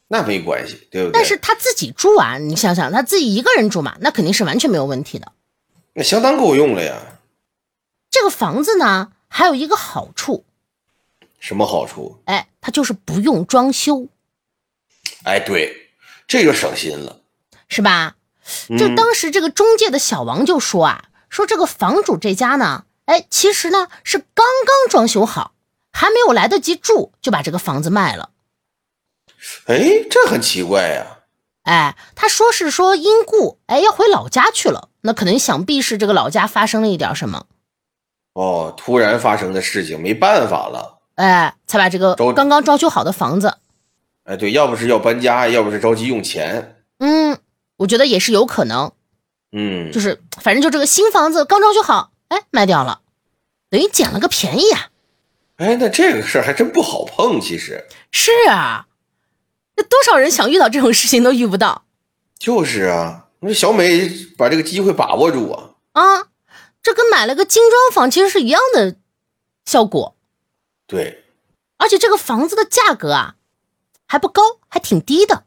[0.07, 1.13] 那没关系，对不对？
[1.13, 5.31] 但是他自己住啊，你想想他自己一个人住嘛，那肯定是完全没有问题的。
[5.93, 7.19] 那相当够用了呀，
[8.09, 10.45] 这个房子呢，还有一个好处，
[11.39, 12.21] 什么好处？
[12.25, 14.07] 哎，它就是不用装修，
[15.23, 15.89] 哎，对，
[16.27, 17.21] 这就省心了。
[17.67, 18.15] 是吧？
[18.69, 25.53] 就嗯当时这个中介的小王就说啊，说这个房主这家呢，哎，其实呢是刚刚装修好，
[25.91, 28.29] 还没有来得及住，就把这个房子卖了。
[29.67, 31.19] 哎，这很奇怪呀。
[31.63, 37.45] 哎，他说是说因故，哎要回老家去了，那可能想必是这个老家发生了一点什么，
[38.33, 40.99] 哦，突然发生的事情，没办法了。
[41.15, 43.57] 哎，才把这个着刚刚装修好的房子，
[44.23, 46.77] 哎，对，要不是要搬家，要不是着急用钱。
[46.99, 47.37] 嗯，
[47.75, 48.93] 我觉得也是有可能，
[49.51, 53.01] 嗯，就是反正就这个新房子刚装修好，哎，卖掉了，
[53.69, 54.87] 等于捡了个便宜啊。
[55.57, 57.41] 哎，那这个事儿还真不好碰。
[57.41, 58.85] 其实是啊，
[59.77, 61.85] 那多少人想遇到这种事情都遇不到
[62.37, 65.71] 就是啊，那小美把这个机会把握住啊。
[65.93, 66.27] 啊！
[66.83, 68.95] 这跟买了个精装房其实是一样的
[69.65, 70.15] 效果，
[70.85, 71.25] 对，
[71.77, 73.35] 而且这个房子的价格啊
[74.07, 75.43] 还不高，还挺低的。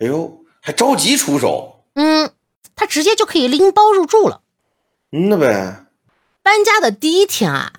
[0.00, 2.32] 哎呦，还着急出手，嗯，
[2.76, 4.42] 他直接就可以拎包入住了。
[5.12, 5.86] 嗯那呗。
[6.42, 7.72] 搬家的第一天啊，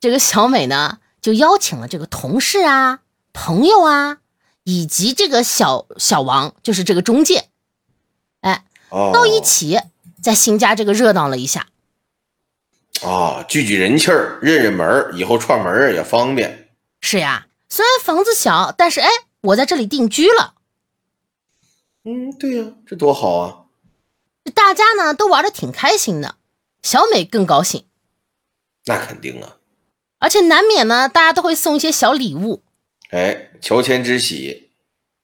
[0.00, 3.00] 这个小美呢就邀请了这个同事啊、
[3.34, 4.19] 朋友啊，
[4.64, 7.48] 以及这个小小王，就是这个中介，
[8.40, 9.80] 哎，哦，都一起
[10.22, 11.66] 在新家这个热闹了一下。
[13.02, 16.68] 啊，聚聚人气儿，认认门儿，以后串门儿也方便。
[17.00, 19.08] 是呀，虽然房子小，但是哎，
[19.40, 20.54] 我在这里定居了，
[22.04, 23.56] 嗯，对呀、这多好啊！
[24.54, 26.36] 大家呢都玩的挺开心的，
[26.82, 27.86] 小美更高兴，
[28.84, 29.56] 那肯定啊。
[30.18, 32.62] 而且难免呢，大家都会送一些小礼物。
[33.10, 34.70] 哎，乔迁之喜，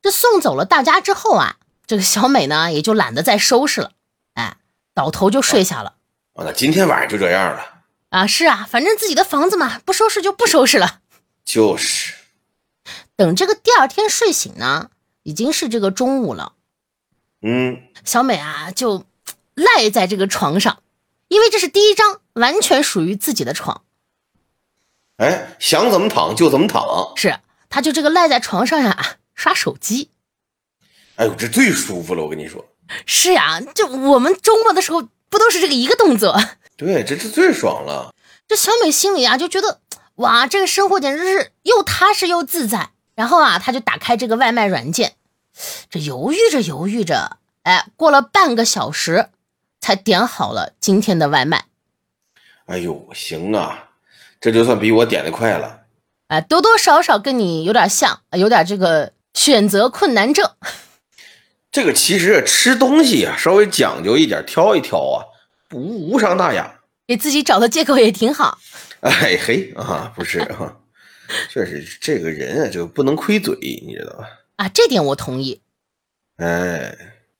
[0.03, 3.93] 这送走了大家之后啊，这个小美呢也就懒得再收拾了，
[4.35, 4.57] 哎，
[4.93, 5.95] 倒头就睡下了。
[6.35, 7.83] 啊，那今天晚上就这样了。
[8.11, 11.01] 啊，是啊，反正自己的房子嘛，不收拾就不收拾了。
[11.45, 12.15] 就是，
[13.15, 14.91] 等这个第二天睡醒呢，
[15.23, 16.55] 已经是这个中午了。
[17.43, 19.05] 嗯，小美啊，就
[19.55, 20.83] 赖在这个床上，
[21.29, 23.83] 因为这是第一张完全属于自己的床。
[25.19, 27.13] 哎，想怎么躺就怎么躺。
[27.17, 30.11] 是，他就这个赖在床上呀，刷手机。
[31.17, 32.65] 哎呦，这最舒服了，我跟你说。
[33.05, 36.39] 是呀，就我们周末的时候不都是这个一个动作？
[36.77, 38.15] 对，这是最爽了。
[38.47, 39.81] 这小美心里啊就觉得，
[40.17, 42.91] 哇，这个生活简直是又踏实又自在。
[43.15, 45.15] 然后啊，她就打开这个外卖软件，
[45.89, 49.31] 这犹豫着犹豫着，哎，过了半个小时，
[49.81, 51.65] 才点好了今天的外卖。
[52.67, 53.89] 哎呦，行啊，
[54.39, 55.86] 这就算比我点的快了。
[56.29, 60.51] 哎，多多少少跟你有点像，有点这个选择困难症。
[61.71, 65.25] 这个其实吃东西啊，稍微讲究一点，挑一挑啊，
[65.73, 68.59] 无无伤大雅，给自己找的借口也挺好。
[69.01, 70.77] 哎嘿啊，不是哈。
[71.51, 73.55] 确实，这个人啊，就不能亏嘴，
[73.87, 74.29] 你知道吧？
[74.57, 75.61] 啊，这点我同意。
[76.39, 76.97] 哎，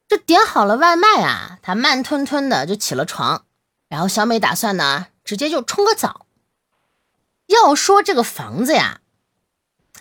[0.07, 3.45] 这点好了外卖啊，他慢吞吞的就起了床，
[3.89, 6.26] 然后小美打算呢，直接就冲个澡。
[7.47, 9.01] 要说这个房子呀，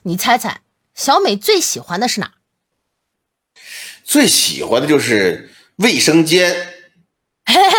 [0.04, 0.62] 你猜猜，
[0.94, 2.32] 小美最喜欢的是哪？
[4.04, 6.74] 最喜欢的就是卫生间。
[7.46, 7.78] 嘿嘿，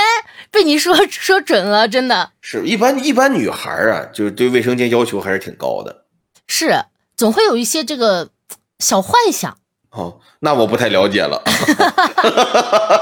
[0.50, 6.06] 被你说说准了，真的是一般一般女孩啊，就是对卫生间要求还是挺高的。
[6.46, 6.84] 是，
[7.16, 8.30] 总会有一些这个
[8.78, 9.58] 小幻想。
[9.90, 11.42] 哦，那我不太了解了。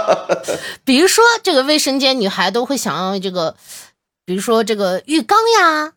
[0.85, 3.57] 比如说，这个卫生间，女孩都会想要这个，
[4.25, 5.93] 比如说这个浴缸呀。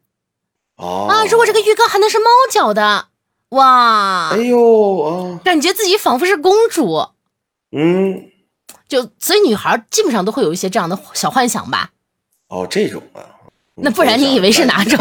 [0.77, 1.07] 哦。
[1.09, 3.09] 啊，如果这个浴缸还能是猫脚的，
[3.49, 4.29] 哇！
[4.31, 7.09] 哎呦啊，感觉自己仿佛是公主。
[7.71, 8.31] 嗯。
[8.87, 11.91] 就所以，女孩基本上都会有一些这样的小幻想吧？
[12.47, 13.19] 哦，这种啊，
[13.75, 14.97] 那不然你以为是哪种？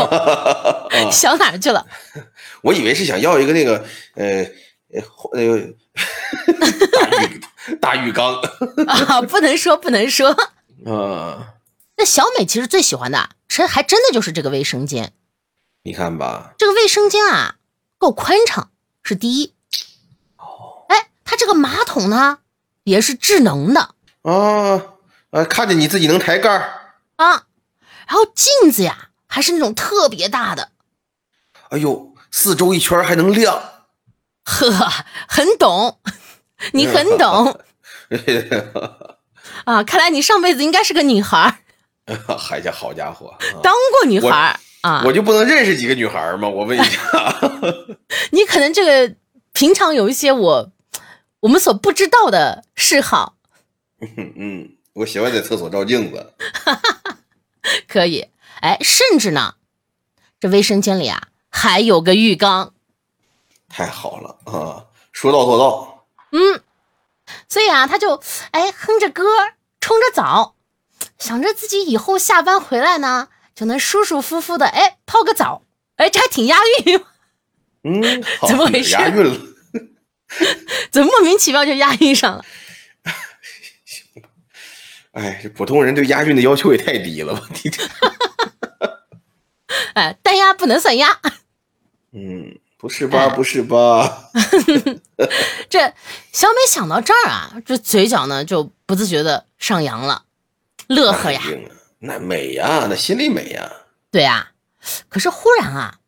[1.13, 1.87] 想哪去了？
[2.63, 3.85] 我以为是想要一个那个
[4.15, 4.45] 呃
[5.33, 5.75] 呃个
[6.93, 7.41] 大浴
[7.81, 8.35] 大浴缸
[8.89, 10.31] 啊，不能说不能说
[10.87, 11.55] 啊。
[11.97, 15.13] 那小美其实最喜欢的，其实还真的就是这个卫生间。
[15.87, 17.55] 你看吧，这个卫生间啊，
[17.97, 18.73] 够宽敞
[19.05, 19.55] 是第一。
[20.37, 22.39] 哦，哎，它这个马桶呢？
[22.83, 24.83] 也是智能的啊，
[25.31, 27.45] 啊，看见你自己能抬盖儿啊，
[28.09, 30.73] 然后镜子呀还是那种特别大的，
[31.71, 33.87] 哎呦，四周一圈还能亮，
[34.43, 34.69] 呵，
[35.29, 36.01] 很懂，
[36.75, 37.61] 你很懂
[39.67, 41.63] 啊，看来你上辈子应该是个女孩
[42.07, 42.23] 哎呀
[42.75, 46.49] 好家伙，当过女孩啊，我就不能认识几个女孩吗？
[46.49, 47.01] 我问一下，
[48.33, 49.15] 你可能这个
[49.53, 50.73] 平常有一些我。
[51.41, 53.37] 我们所不知道的嗜好，
[54.01, 56.33] 嗯，我喜欢在厕所照镜子，
[57.87, 58.27] 可以，
[58.63, 59.55] 哎，甚至呢，
[60.41, 62.73] 这卫生间里啊还有个浴缸，
[63.69, 66.63] 太好了啊，说到做到，嗯，
[67.49, 69.23] 所以啊，他就哎哼着歌，
[69.81, 70.57] 冲着澡，
[71.19, 75.65] 想着自己以后下班回来呢，就能舒舒服服的哎泡个澡，
[75.97, 77.05] 哎，这还挺押韵，
[77.83, 78.93] 嗯， 怎么回事？
[78.93, 79.37] 押韵了。
[80.93, 82.45] 怎么莫名其妙就押韵上了？
[85.13, 87.49] 哎，这普通人对押韵的要求也太低了吧？
[87.65, 87.83] 你这，
[89.95, 91.09] 哎，单押不能算押。
[92.13, 93.29] 嗯，不是吧？
[93.31, 94.31] 不是吧？
[95.71, 95.95] 这
[96.33, 100.25] 小美想到这儿啊，这嘴角呢就不自觉的上扬了，
[100.89, 101.41] 乐呵呀。
[102.07, 103.71] 那美呀，那心里美呀。
[104.11, 104.53] 对呀，
[105.09, 106.01] 可是忽然啊，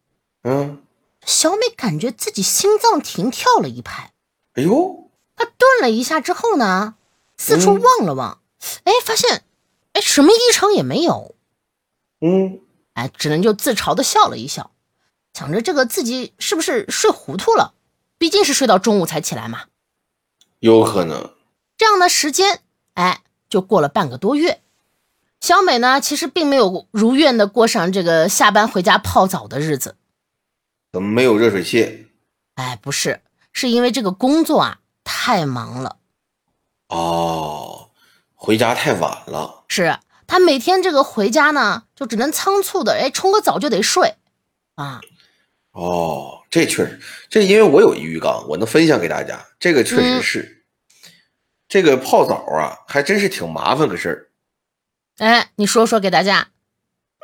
[0.45, 0.83] 嗯。
[1.27, 4.15] 小美感觉自己心脏停跳了一拍，
[4.55, 5.11] 哎呦！
[5.37, 6.95] 她顿了一下之后呢，
[7.37, 8.41] 四处望了望，
[8.85, 9.45] 哎，发现，
[9.93, 11.35] 哎，什么异常也没有。
[12.23, 12.61] 嗯，
[12.95, 14.71] 哎，只能就自嘲的笑了一笑，
[15.35, 17.75] 想着这个自己是不是睡糊涂了？
[18.17, 19.65] 毕竟是睡到中午才起来嘛。
[20.61, 21.35] 有可能。
[21.77, 22.63] 这样的时间，
[22.95, 24.63] 哎，就过了半个多月。
[25.41, 29.97] 小美呢，其实并没有如愿的过上这个下班回家泡澡的日子。
[30.93, 32.09] 怎么没有热水器？
[32.55, 33.21] 哎，不是，
[33.53, 35.97] 是因为这个工作啊太忙了。
[36.89, 37.91] 哦，
[38.35, 39.65] 回家太晚了。
[39.69, 44.17] 是他每天这个回家呢，就只能仓促的，哎，冲个澡就得睡
[44.75, 45.01] 啊。
[45.73, 47.01] 哦，这确实，
[47.31, 49.47] 这因为我有一浴缸，我能分享给大家。
[49.61, 50.65] 这个确实是，
[51.69, 54.28] 这个泡澡啊，还真是挺麻烦个事儿。
[55.19, 56.49] 哎，你说说给大家。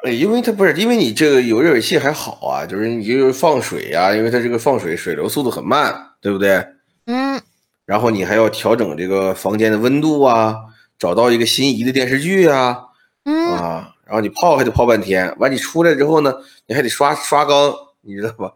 [0.02, 6.66] 哎，因为它不是，因为你这个有热水器还好啊，就是你就是放水呀，因为它这个放水水流速度很慢，对不对？
[7.06, 7.40] 嗯。
[7.86, 10.56] 然后你还要调整这个房间的温度啊，
[10.98, 12.84] 找到一个心仪的电视剧啊，
[13.24, 16.34] 嗯啊，然后你泡还得泡半天，完你出来之后呢，
[16.66, 18.54] 你还得刷刷缸，你知道吧？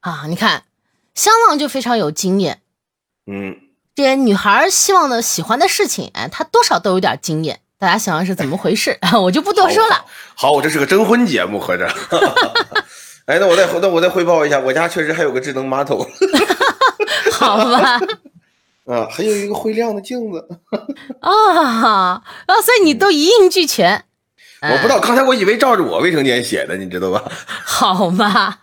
[0.00, 0.64] 啊，你看，
[1.14, 2.60] 香望就非常有经验。
[3.26, 3.56] 嗯，
[3.94, 7.61] 这些女孩希望的、喜欢的事情，哎，她多少都有点经验。
[7.82, 8.96] 大家想想是怎么回事？
[9.20, 10.04] 我就不多说了。
[10.36, 11.84] 好，我这是个征婚节目，合着。
[13.26, 15.98] 哎，那我再那我再汇报一下，我家确实还有个智能马桶，
[17.34, 17.98] 好吧？
[18.86, 20.46] 啊，还有一个会亮的镜子。
[21.18, 24.04] 啊啊，所以你都一应俱全。
[24.60, 27.24] 我不知道，刚才我以为照着我卫生间写的，你知道吧？
[27.64, 28.60] 好吧，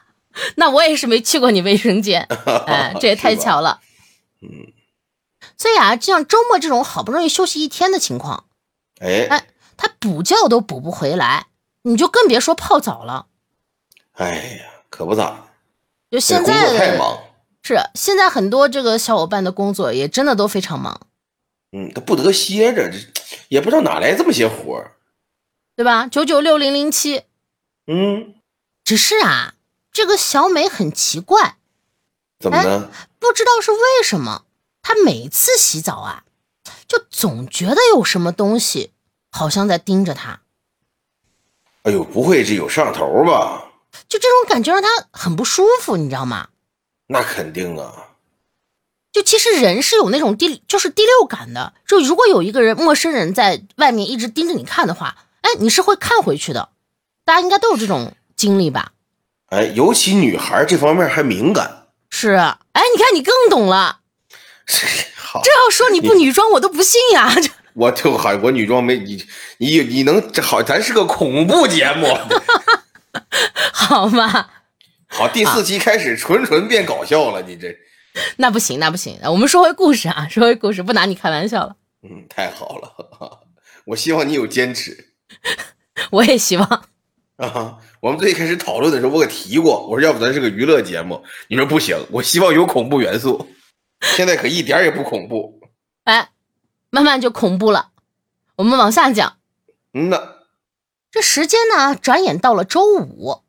[0.56, 2.26] 那我也是没去过你卫生间，
[2.68, 3.82] 哎，这也太巧了。
[4.42, 4.72] 嗯，
[5.58, 8.46] 所以啊，像周末这种好不容易休息一天的情况，
[9.00, 9.47] 哎哎，
[9.78, 11.47] 他补觉都补不回来，
[11.84, 13.28] 你就更别说泡澡了。
[14.14, 15.47] 哎呀，可不咋，
[16.12, 17.18] 就现工作太在忙，
[17.64, 21.08] 是现在很多这个小伙伴的工作也真的都非常忙，
[21.72, 22.97] 嗯，他不得歇着，这
[23.47, 24.95] 也不知道哪来这么些活儿。
[25.76, 26.08] 对吧？
[26.08, 27.24] 九九六零零七，
[27.88, 28.36] 嗯，
[28.84, 29.54] 只是啊，
[29.93, 31.56] 这个小美很奇怪，
[32.38, 32.91] 怎么呢？
[33.18, 34.43] 不知道是为什么，
[34.82, 36.26] 她每次洗澡啊，
[36.88, 38.92] 就总觉得有什么东西
[39.30, 40.42] 好像在盯着他，
[41.84, 43.66] 哎呦，不会是有摄像头吧？
[44.08, 46.50] 就这种感觉让他很不舒服，你知道吗？
[47.08, 48.08] 那肯定啊。
[49.12, 56.70] 就其实人是有那种第就是第六感的，就如果有一个人陌生人在外面一直盯着你看的话，哎，你是会看回去的。
[57.26, 58.92] 大家应该都有这种经历吧？
[59.48, 61.88] 哎，尤其女孩这方面还敏感。
[62.12, 64.02] 是，哎，你看你更懂了。
[65.32, 67.32] 好，这要说你不女装，我都不信呀。
[67.40, 69.24] 这 我就好，我女装没你，
[69.60, 70.64] 你你能这好？
[70.64, 72.08] 咱是个恐怖节目。
[73.72, 74.50] 好吗？
[75.08, 77.78] 好，第四期开始纯纯变搞笑了，你这，
[78.38, 79.20] 那不行，那不行。
[79.26, 81.76] 我们说回故事啊， 说回故事，不拿你开玩笑了。
[82.02, 83.42] 嗯，太好了，
[83.86, 85.12] 我希望你有坚持
[86.10, 86.68] 我也希望。
[87.38, 87.78] 啊。
[88.02, 93.48] 我们最开始讨论的时候，我可提过，我说要不咱是个娱乐节目，你说不行，我希望有恐怖元素。
[94.02, 95.62] 现在可一点也不恐怖。
[96.04, 96.32] 哎，
[96.89, 97.91] 慢慢就恐怖了。
[98.56, 99.38] 我们往下讲，
[99.93, 100.36] 嗯呐，
[101.12, 103.43] 这时间呢，转眼到了周五，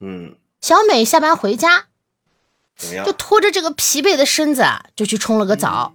[0.00, 1.86] 嗯，小美下班回家，
[2.76, 3.12] 怎么样就？
[3.12, 5.94] 拖着这个疲惫的身子啊，就去冲了个澡。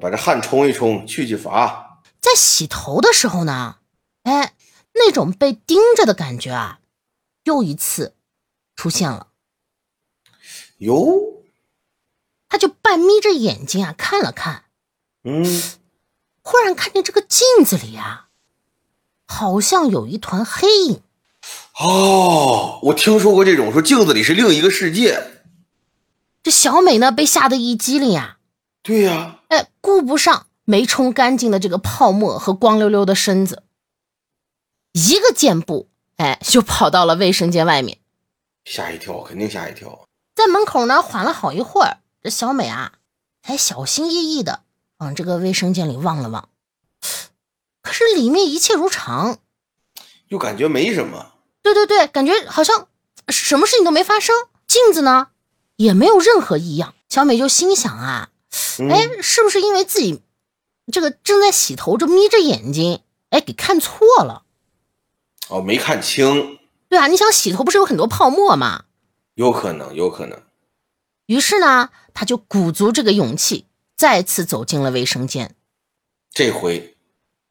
[0.00, 2.02] 把这汗冲一冲，去去乏。
[2.20, 3.78] 在洗头的时候呢，
[4.22, 4.54] 哎，
[4.94, 6.80] 那种被盯着的感觉啊，
[7.44, 8.14] 又一次
[8.76, 9.28] 出现了。
[10.78, 11.39] 哟，
[12.50, 14.64] 她就半眯着眼睛啊看了看，
[15.24, 15.62] 嗯，
[16.42, 18.26] 忽然看见这个镜子里啊，
[19.26, 21.02] 好像有一团黑影。
[21.78, 25.40] 哦，我听说过这种，说镜子里是另一个世界。
[26.42, 28.38] 这小美呢，被吓得一激灵呀，
[28.82, 33.62] 对呀、哎，顾不上没冲干净的这个泡沫和光溜溜的身子，
[34.92, 37.98] 一个箭步，哎，就跑到了卫生间外面。
[38.64, 40.06] 吓一跳，肯定吓一跳。
[40.34, 42.92] 在门口呢缓了好一会儿，这小美啊
[43.42, 44.62] 才小心翼翼的
[44.98, 46.48] 往这个卫生间里望了望，
[47.82, 49.38] 可是里面一切如常。
[50.28, 51.32] 又感觉没什么。
[51.62, 52.88] 对对对，感觉好像
[53.28, 54.34] 什么事情都没发生，
[54.66, 55.28] 镜子呢
[55.76, 56.94] 也没有任何异样。
[57.08, 58.30] 小美就心想啊，
[58.78, 60.22] 嗯、哎，是不是因为自己
[60.92, 64.44] 这个正在洗头，这眯着眼睛，哎，给看错了？
[65.48, 66.58] 哦，没看清，
[66.88, 68.84] 对啊，你想洗头不是有很多泡沫吗？
[69.34, 70.40] 有可能，有可能。
[71.30, 75.54] 于是呢，他就鼓足这个勇气，再次走进了卫生间。
[76.32, 76.96] 这回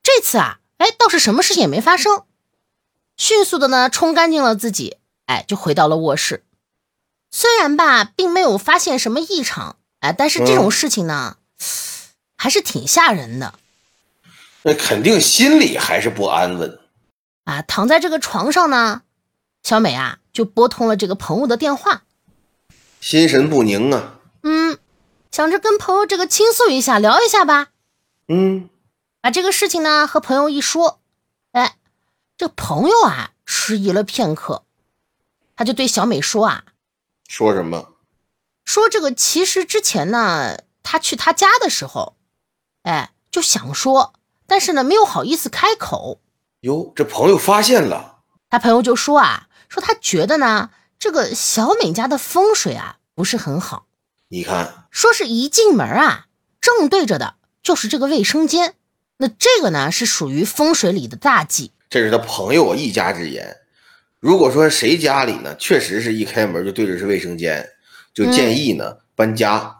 [0.04, 2.26] 这次啊，哎，倒是什么事情也没发生，
[3.16, 6.44] 迅速的呢冲干净了自己，哎，就回到了卧室。
[7.32, 11.38] 虽然吧，并没有发现什么异常，哎，但是这种事情呢，
[12.36, 13.54] 还是挺吓人的
[14.64, 16.78] 那肯定心里还是不安稳。
[17.46, 17.62] 啊。
[17.62, 19.04] 躺在这个床上呢，
[19.64, 22.04] 小美啊就拨通了这个朋友的电话，
[23.00, 24.20] 心神不宁啊。
[24.44, 24.78] 嗯，
[25.32, 27.70] 想着跟朋友这个倾诉一下，聊一下吧。
[28.28, 28.70] 嗯，
[29.22, 31.00] 把这个事情呢和朋友一说，
[31.52, 31.78] 哎，
[32.38, 34.64] 这朋友啊迟疑了片刻，
[35.56, 36.64] 他就对小美说啊，
[37.28, 37.94] 说什么？
[38.66, 42.16] 说这个其实之前呢，他去他家的时候，
[42.84, 44.14] 哎，就想说，
[44.46, 46.22] 但是呢没有好意思开口。
[46.62, 48.20] 哟，这朋友发现了。
[48.50, 50.70] 他朋友就说啊，说他觉得呢，
[51.00, 53.86] 这个小美家的风水啊不是很好，
[54.28, 56.26] 你看，说是一进门啊，
[56.60, 58.76] 正对着的就是这个卫生间，
[59.18, 61.72] 那这个呢是属于风水里的大忌。
[61.90, 63.58] 这是他朋友我一家之言。
[64.20, 67.70] 如果说谁家里呢，确实是一开门就对着是卫生间，
[68.14, 69.78] 就建议呢、搬家。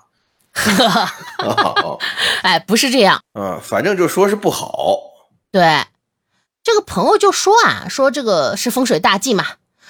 [2.44, 4.98] 哎，不是这样，嗯，反正就说是不好。
[5.52, 5.86] 对，
[6.64, 9.46] 这个朋友就说啊，说这个是风水大忌嘛，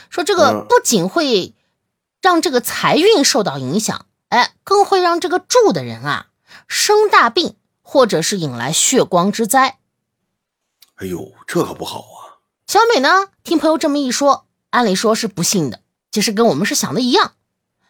[0.10, 1.54] 说这个嗯不仅会
[2.22, 6.28] 让这个财运受到影响，哎，更会让这个住的人啊
[6.68, 9.78] 生大病，或者是引来血光之灾。
[10.96, 12.44] 哎呦，这可不好啊！
[12.68, 15.80] 小美呢，听朋友这么一说，按理说是不信的，
[16.12, 17.34] 其实跟我们是想的一样。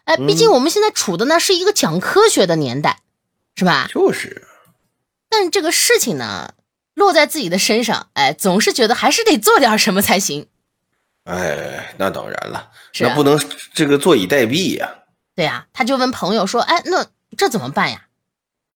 [0.04, 3.00] 哎，毕竟我们现在处的呢是一个讲科学的年代，
[3.56, 3.88] 是吧？
[3.92, 4.46] 就是。
[5.28, 6.54] 但这个事情呢，
[6.94, 10.48] 落在自己的身上，哎，总是觉得还是得做点什么才行。
[11.30, 13.38] 哎，那当然了，那不能
[13.72, 14.92] 这个坐以待毙呀、
[15.36, 17.06] 对呀、他就问朋友说：“哎，那
[17.36, 18.06] 这怎么办呀？”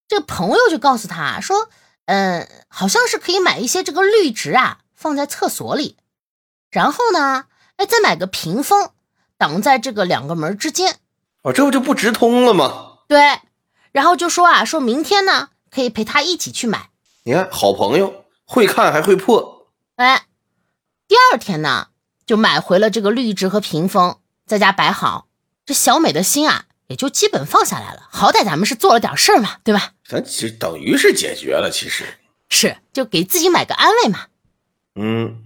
[0.07, 1.69] 这个朋友就告诉他说
[2.07, 5.97] ：“嗯，好像是可以买一些这个绿植啊，放在厕所里，
[6.71, 7.47] 然后呢，
[7.77, 8.91] 哎，再买个屏风
[9.37, 10.99] 挡在这个两个门之间。
[11.43, 12.99] 哦，这不就不直通了吗？
[13.09, 13.41] 对，
[13.91, 16.91] 然后就说啊，说明天呢可以陪他一起去买。
[17.25, 20.27] 你看，好朋友会看还会破，哎，
[21.09, 21.89] 第二天呢
[22.27, 25.27] 就买回了这个绿植和屏风，在家摆好。
[25.67, 29.93] 这小美的心啊也就基本放下来了，好歹咱们是做了点事儿嘛，对吧？
[30.07, 31.71] 咱其实等于是解决了。
[31.73, 32.05] 其实，
[32.51, 34.27] 是，就给自己买个安慰嘛。
[34.95, 35.43] 嗯，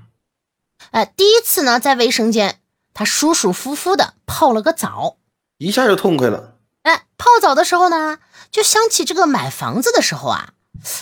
[0.90, 2.60] 哎，第一次呢，在卫生间，
[2.92, 5.16] 她舒舒服服的泡了个澡。
[5.58, 6.54] 一下就痛快了。
[6.82, 8.18] 哎，泡澡的时候呢，
[8.50, 10.50] 就想起这个买房子的时候啊，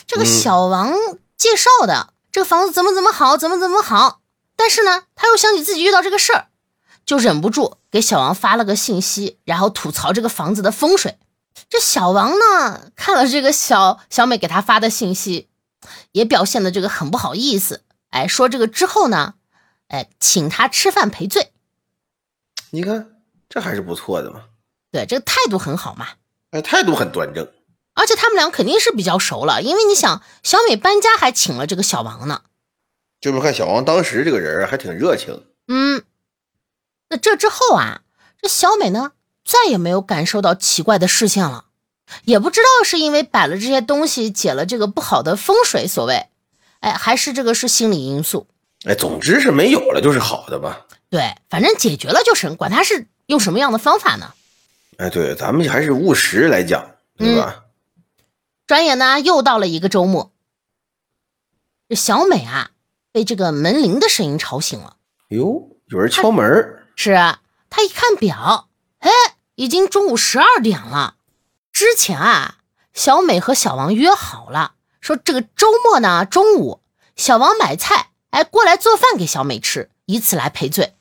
[0.07, 0.95] 这个嗯小王
[1.39, 4.21] 介绍的、这个房子怎么怎么好，怎么怎么好。
[4.57, 6.49] 但是呢，他又想起自己遇到这个事儿，
[7.05, 11.19] 就忍不住给小王发了个信息，然后吐槽这个房子的风水。
[11.69, 15.49] 这小王呢，看了这个小小美给他发的信息，
[16.13, 17.83] 也表现的这个很不好意思。
[18.11, 19.35] 哎，说这个之后呢，
[19.89, 21.53] 哎，请他吃饭赔罪。
[22.71, 23.11] 你看，
[23.49, 24.45] 这还是不错的嘛。
[24.91, 26.09] 对，这个态度很好嘛。
[26.51, 27.47] 哎，态度很端正。
[27.95, 32.43] 而且他们俩肯定是比较熟了，因为你想，小美搬家还请了这个小王呢。
[33.21, 35.45] 就是看小王当时这个人啊还挺热情。
[35.69, 36.03] 嗯，
[37.09, 38.03] 那这之后啊，
[38.41, 39.13] 这小美呢
[39.45, 41.67] 再也没有感受到奇怪的事情了，
[42.25, 46.27] 也不知道是因为摆了这些东西解了这个不好的风水所谓，
[46.81, 48.47] 哎，还是这个是心理因素。
[48.85, 50.87] 哎，总之是没有了就是好的吧。
[51.09, 54.35] 对，反正解决了就是，管他是用什么样的方法呢。
[54.99, 57.65] 哎，对，咱们还是务实来讲，对吧？
[58.67, 60.33] 转眼呢，又到了一个周末，
[61.89, 62.71] 这小美啊
[63.17, 64.99] 被这个门铃的声音吵醒了。
[65.29, 67.41] 哟，有人敲门是啊，
[67.71, 69.11] 他一看表，哎，
[69.55, 71.17] 已经中午十二点了。
[71.73, 72.59] 之前啊，
[72.93, 76.83] 小美和小王约好了，说这个周末呢，中午
[77.17, 80.93] 小王买菜，哎，过来做饭给小美吃，以此来赔罪。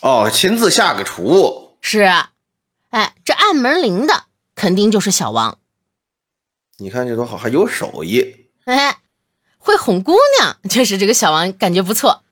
[0.00, 1.76] 哦，亲自下个厨。
[1.82, 2.30] 是啊，
[2.88, 4.24] 哎，这按门铃的
[4.54, 5.58] 肯定就是小王，
[6.78, 9.00] 你看这多好，还有手艺，哎，
[9.66, 12.22] 会哄姑娘，确实这个小王感觉不错。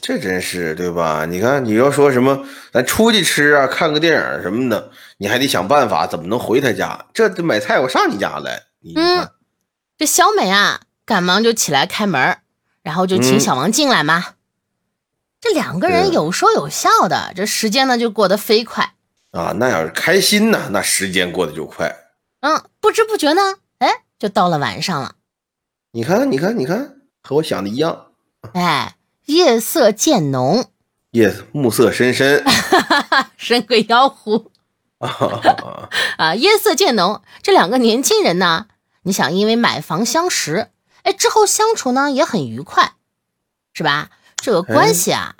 [0.00, 1.26] 这真是对吧？
[1.28, 7.06] 你看，你要说什么，咱出去吃啊，看个电影什么的，你还得想办法怎么能回他家。
[7.12, 9.28] 这这买菜我上你家来，你嗯，
[9.98, 12.38] 这小美啊，赶忙就起来开门，
[12.82, 14.34] 然后就请嗯小王进来嘛。
[15.40, 18.94] 这两个人有说有笑的，这时间呢就过得飞快。
[19.32, 21.96] 啊，那要是开心呢，那时间过得就快。
[22.40, 23.88] 嗯，不知不觉呢，哎，
[24.18, 25.16] 就到了晚上了。
[25.94, 28.06] 你看，你看，你看，和我想的一样。
[28.54, 30.64] 哎，夜色渐浓，
[31.10, 32.42] 夜暮色深深
[33.36, 34.50] 深鬼妖狐
[34.98, 35.10] 啊，
[36.16, 37.20] 啊，夜色渐浓。
[37.42, 38.68] 这两个年轻人呢，
[39.02, 40.70] 你想，因为买房相识，
[41.02, 42.94] 哎，之后相处呢也很愉快，
[43.74, 44.10] 是吧？
[44.36, 45.36] 这个关系啊，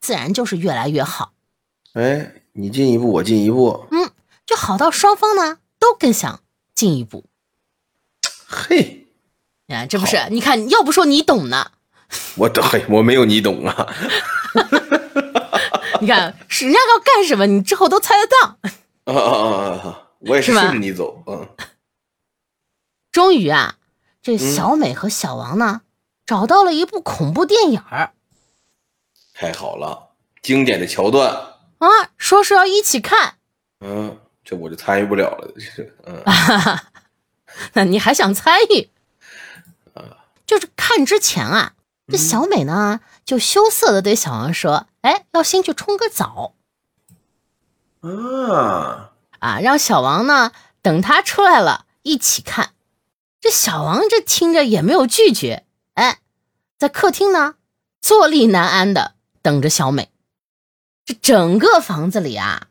[0.00, 1.32] 自然就是越来越好。
[1.94, 4.12] 哎，你进一步，我进一步，嗯，
[4.46, 6.40] 就好到双方呢都更想
[6.72, 7.24] 进一步。
[8.46, 9.07] 嘿，
[9.68, 10.18] 啊，这不是？
[10.30, 11.70] 你看，要不说你懂呢，
[12.36, 13.86] 我懂，嘿，我没有你懂啊。
[16.00, 18.58] 你看是人家要干什么，你之后都猜得到。
[19.12, 20.02] 啊啊啊啊！
[20.20, 21.48] 我也是顺着你走，嗯，
[23.10, 23.76] 终于啊，
[24.22, 25.82] 这小美和小王呢、
[26.26, 28.12] 找到了一部恐怖电影儿
[29.34, 30.10] 太好了，
[30.42, 31.30] 经典的桥段，
[31.78, 33.36] 啊，说是要一起看。
[33.80, 36.22] 嗯，这我就参与不了了，这是，嗯，
[37.72, 38.88] 那你还想参与？
[40.48, 41.74] 就是看之前啊，
[42.10, 46.54] 这小美呢就羞涩的对小王说：“哎，要先去冲个澡
[48.00, 52.72] 啊，啊，让小王呢等他出来了一起看。”
[53.42, 56.20] 这小王这听着也没有拒绝，哎，
[56.78, 57.56] 在客厅呢
[58.00, 60.10] 坐立难安的等着小美。
[61.04, 62.68] 这整个房子里啊，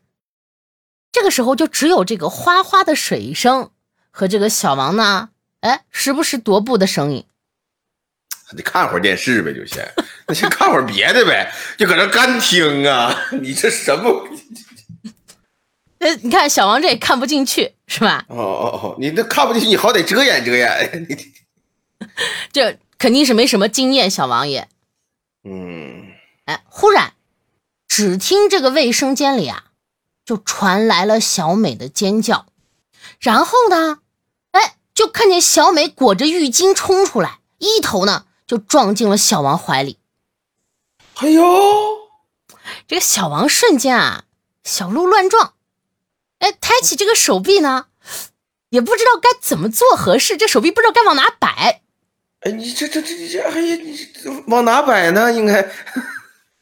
[1.11, 3.69] 这个时候就只有这个哗哗的水声
[4.09, 5.29] 和这个小王呢，
[5.61, 7.23] 哎，时不时踱步的声音。
[8.55, 9.85] 你看会儿电视呗，就先，
[10.25, 14.27] 那先看会儿别的呗，就搁这干听啊，你这什么？
[15.99, 18.23] 那，你看小王这也看不进去，是吧？
[18.29, 22.07] 哦哦哦，你这看不进去，你好歹遮掩遮掩，你，
[22.53, 24.69] 这肯定是没什么经验，小王爷。
[25.43, 26.05] 嗯，
[26.45, 27.13] 哎，忽然，
[27.87, 29.65] 只听这个卫生间里啊，
[30.23, 32.45] 就传来了小美的尖叫，
[33.19, 33.99] 然后呢，
[34.51, 39.99] 哎，就看见小美裹着浴巾冲出来，一头呢就撞进了小王怀里。
[41.15, 41.43] 哎呦，
[42.87, 44.23] 这个小王瞬间啊，
[44.63, 45.53] 小鹿乱撞，
[46.39, 47.87] 哎，抬起这个手臂呢，
[48.69, 51.81] 也不知道该怎么做合适，这手臂不知道该往哪摆。
[52.41, 54.07] 哎，你这这这这，哎呀，你
[54.47, 55.33] 往哪摆呢？
[55.33, 55.69] 应该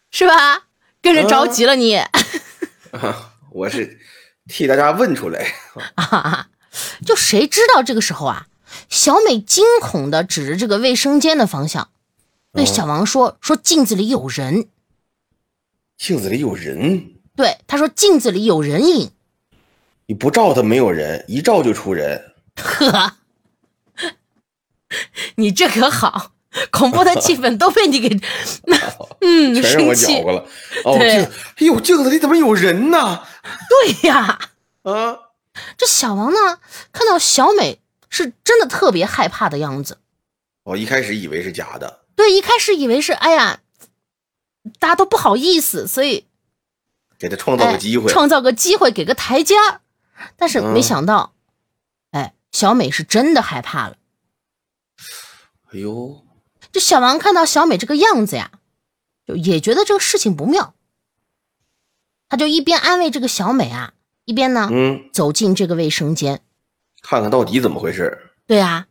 [0.09, 0.63] 是吧？
[1.01, 2.01] 跟着着急了你。
[3.51, 3.99] 我是
[4.47, 5.53] 替大家问出来
[5.95, 6.47] 啊，
[7.05, 8.47] 就谁知道这个时候啊，
[8.89, 11.89] 小美惊恐的指着这个卫生间的方向，
[12.53, 14.67] 对小王说：“说镜子里有人，
[15.97, 19.11] 镜子里有人。”对，他说镜子里有人影。
[20.07, 22.33] 你不照他没有人，一照就出人。
[22.55, 23.17] 呵。
[25.35, 26.31] 你这可好，
[26.71, 28.07] 恐怖的气氛都被你给，
[29.19, 30.47] 嗯，全让我搅和了。
[30.85, 33.23] 哦，镜，哎呦，镜子里怎么有人呢？
[33.67, 34.39] 对呀，
[34.83, 35.19] 啊，
[35.75, 36.59] 这小王呢，
[36.93, 37.81] 看到小美
[38.15, 39.97] 是真的特别害怕的样子。
[40.63, 42.05] 我一开始以为是假的。
[42.15, 43.59] 对，一开始以为是，哎呀，
[44.79, 46.25] 大家都不好意思，所以
[47.19, 49.81] 给他创造个机会，创造个机会，给个台阶儿。
[50.37, 51.33] 但是没想到，
[52.11, 53.97] 哎，小美是真的害怕了。
[55.73, 56.23] 哎呦，
[56.71, 58.49] 这小王看到小美这个样子呀，
[59.27, 60.73] 就也觉得这个事情不妙。
[62.29, 63.93] 他就一边安慰这个小美啊，
[64.23, 66.41] 一边呢，嗯，走进这个卫生间，
[67.07, 68.31] 看看到底怎么回事。
[68.47, 68.87] 对啊，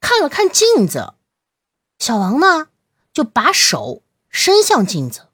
[0.00, 1.12] 看了看镜子，
[2.00, 2.66] 小王呢
[3.12, 5.28] 就把手伸向镜子，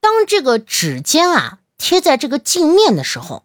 [0.00, 3.44] 当这个指尖啊贴在这个镜面的时候，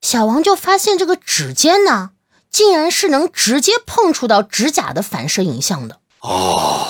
[0.00, 2.12] 小王就发现这个指尖呢，
[2.48, 5.98] 竟然是能直接碰触到指甲的反射影像的。
[6.20, 6.86] 哦，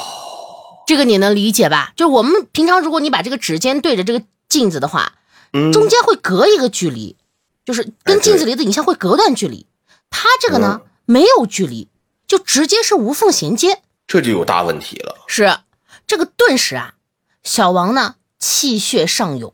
[0.87, 1.95] 这个你能理解吧？
[1.97, 5.15] 就是我们平常，如果你把这个指尖对着这个镜子的话，
[5.55, 7.17] 嗯，中间会隔一个距离，
[7.65, 9.67] 就是跟镜子里的影像会隔段距离。
[10.13, 11.89] 它这个呢，没有距离，
[12.29, 15.25] 就直接是无缝衔接，这就有大问题了。
[15.27, 15.59] 是
[16.07, 16.95] 这个，顿时啊，
[17.43, 19.53] 小王呢气血上涌，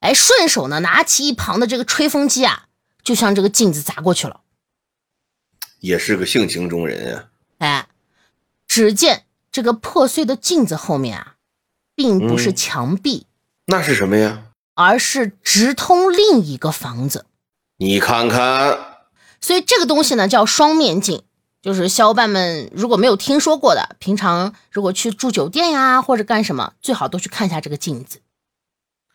[0.00, 2.66] 哎，顺手呢拿起一旁的这个吹风机啊，
[3.04, 4.40] 就向这个镜子砸过去了。
[5.78, 7.28] 也是个性情中人啊，
[7.58, 7.88] 哎。
[8.66, 11.36] 只见这个破碎的镜子后面啊，
[11.94, 13.26] 并不是墙壁，
[13.64, 14.42] 那是什么呀？
[14.74, 17.24] 而是直通另一个房子。
[17.78, 18.87] 你看看，
[19.40, 21.22] 所以这个东西呢叫双面镜，
[21.62, 28.20] 就是小伙伴们如果没有听说过的，平常如果去住酒店呀或者干什么，最好都去看一下这个镜子。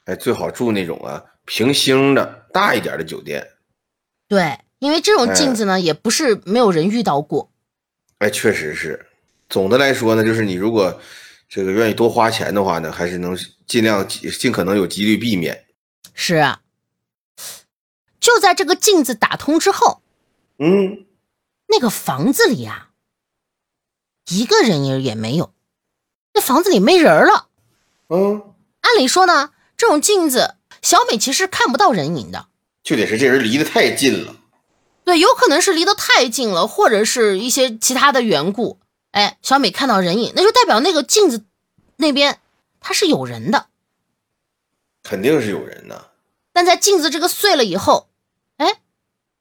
[0.06, 3.48] 哎，最好住那种啊平星的大一点的酒店。
[4.28, 7.52] 对，因为这种镜子呢也不是没有人遇到过。
[8.20, 9.08] 哎，确实是。
[9.50, 11.00] 总的来说呢，就是你如果
[11.48, 15.66] 这个愿意多花钱的话呢，还是能尽量尽可能有几率避免。
[16.14, 16.62] 是啊，
[18.20, 20.02] 就在这个镜子打通之后，
[20.66, 21.06] 嗯，
[21.68, 22.92] 那个房子里呀，
[24.30, 25.54] 一个人影也没有，
[26.34, 27.50] 那房子里没人了。
[28.08, 32.48] 嗯，按理说呢，这种镜子小美其实看不到人影的，
[32.82, 34.38] 就得是这人离得太近了。
[35.04, 38.80] 对，有可能是离得太近了，或者是一些其他的缘故。
[39.12, 41.44] 哎，小美看到人影，那就代表那个镜子
[41.98, 42.40] 那边
[42.80, 43.68] 它是有人的，
[45.04, 46.12] 肯定是有人的。
[46.54, 48.13] 但在镜子这个碎了以后，哎，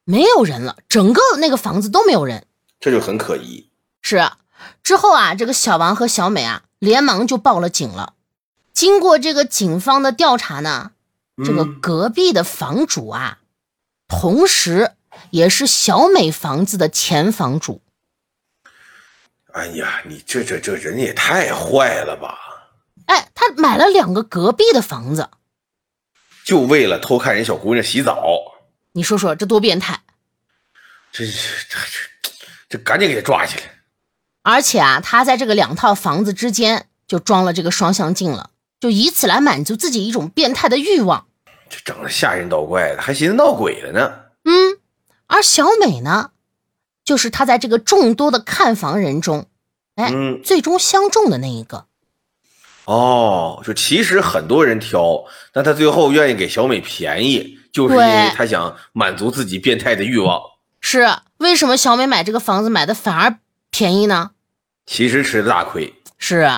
[0.05, 2.47] 没有人了，整个那个房子都没有人，
[2.81, 3.71] 这就很可疑。
[4.01, 4.39] 是啊，
[4.83, 8.15] 之后啊，这个小王和小美啊，连忙就报了警了。
[8.73, 10.93] 经过这个警方的调查呢，
[11.45, 13.39] 这个隔壁的房主啊，
[14.09, 14.93] 同时
[15.31, 17.81] 也是小美房子的前房主。
[19.53, 22.39] 哎呀，你这这这人也太坏了吧！
[23.07, 25.29] 哎，他买了两个隔壁的房子，
[26.45, 28.25] 就为了偷看人小姑娘洗澡。
[28.93, 30.01] 你说说这多变态！
[31.11, 32.31] 这这这
[32.69, 33.63] 这赶紧给他抓起来！
[34.43, 41.27] 而且啊，他在这个两套房子之间就装了这个双向镜了，就以此来满足自己一种变态的欲望。
[41.71, 44.13] 这整的吓人捣怪的，还寻思闹鬼了呢。
[44.45, 44.79] 嗯，
[45.27, 46.31] 而小美呢？
[47.05, 49.49] 就是他在这个众多的看房人中，
[49.97, 50.13] 哎，
[50.45, 51.87] 最终相中的那一个。
[52.85, 60.41] 哦，就其实很多人挑，但他最后愿意给小美便宜，就是因为他想满足自己变态的欲望。
[60.81, 61.07] 是
[61.39, 63.39] 为什么小美买这个房子买的反而
[63.71, 64.33] 便宜呢？
[64.85, 65.95] 其实吃的大亏。
[66.19, 66.49] 是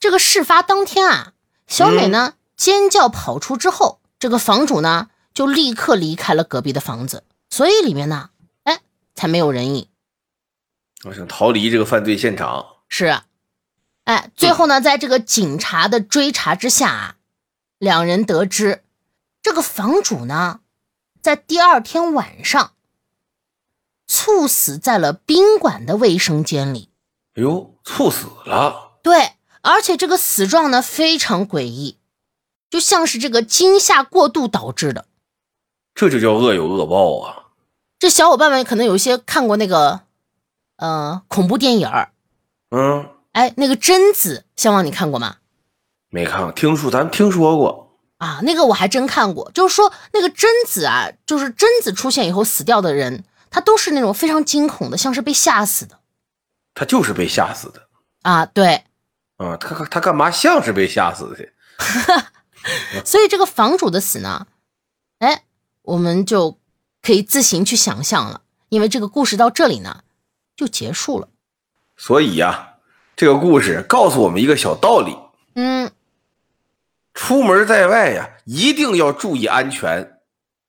[0.00, 1.32] 这个事发当天啊，
[1.66, 8.30] 小美呢尖叫跑出之后，这个房主呢就立刻离开了隔壁的房子，所以里面呢。
[8.64, 8.80] 哎
[9.14, 9.86] 才没有人影，
[11.04, 12.64] 我想逃离这个犯罪现场。
[12.88, 13.16] 是，
[14.04, 17.16] 哎，最后呢，在这个警察的追查之下啊，
[17.78, 18.84] 两人得知
[19.42, 20.60] 这个房主呢，
[21.22, 22.72] 在第二天晚上
[24.06, 26.90] 猝死在了宾馆的卫生间里。
[27.36, 28.98] 哎呦，猝死了！
[29.02, 29.32] 对，
[29.62, 31.98] 而且这个死状呢非常诡异，
[32.68, 35.06] 就像是这个惊吓过度导致的。
[35.94, 37.46] 这就叫恶有恶报啊！
[37.98, 40.02] 这小伙伴们可能有一些看过那个，
[40.76, 42.12] 呃，恐怖电影儿。
[42.70, 45.36] 嗯，哎，那个贞子，相望你看过吗？
[46.10, 49.50] 没看过，听说咱听说过啊，那个我还真看过。
[49.52, 56.00] 就是说那个贞子啊，就是贞子出现以后死掉的人，他都是那种非常惊恐的，像是被吓死的。
[56.74, 57.88] 他就是被吓死的
[58.22, 58.84] 啊，对。
[59.36, 62.24] 啊，他他干嘛像是被吓死的？
[63.04, 64.46] 所以这个房主的死呢，
[65.18, 65.44] 哎。
[65.86, 66.58] 我们就
[67.02, 70.02] 可以自行去想象了，因为这个故事到这里呢
[70.56, 71.28] 就结束了。
[71.94, 72.73] 所以呀，
[73.16, 75.16] 这个故事告诉我们一个小道理：
[75.54, 75.90] 嗯，
[77.12, 80.18] 出门在外呀，一定要注意安全。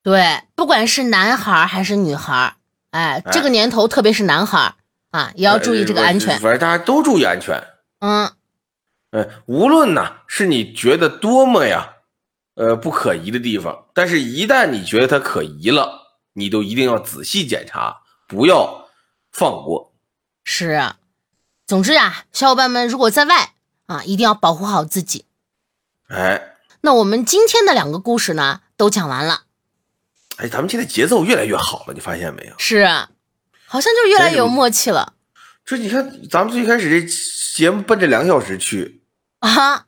[0.04, 2.56] 对，不管是男孩还是女孩，
[2.92, 4.76] 哎，这个年头特别是男孩
[5.12, 6.40] 啊，也要注意这个安全。
[6.40, 7.64] 反正大家都注意安全。
[8.00, 8.32] 嗯，
[9.12, 11.92] 嗯，无论呢是你觉得多么呀。
[12.58, 17.98] 呃，不可疑的地方，但是，一旦你觉得它可疑了，你都一定要仔细检查，
[18.30, 18.88] 不要
[19.34, 19.92] 放过。
[20.46, 20.96] 是啊，
[21.68, 23.54] 总之啊，小伙伴们如果在外
[23.88, 25.26] 啊，一定要保护好自己。
[26.10, 29.44] 哎，那我们今天的两个故事呢，都讲完了。
[30.38, 32.54] 哎，咱们现在节奏越来越好了，你发现没有？
[32.60, 33.10] 是啊，
[33.66, 35.14] 好像就越来越有默契了。
[35.66, 37.08] 这你看，咱们最开始这
[37.56, 39.02] 节目奔着两个小时去
[39.40, 39.88] 啊。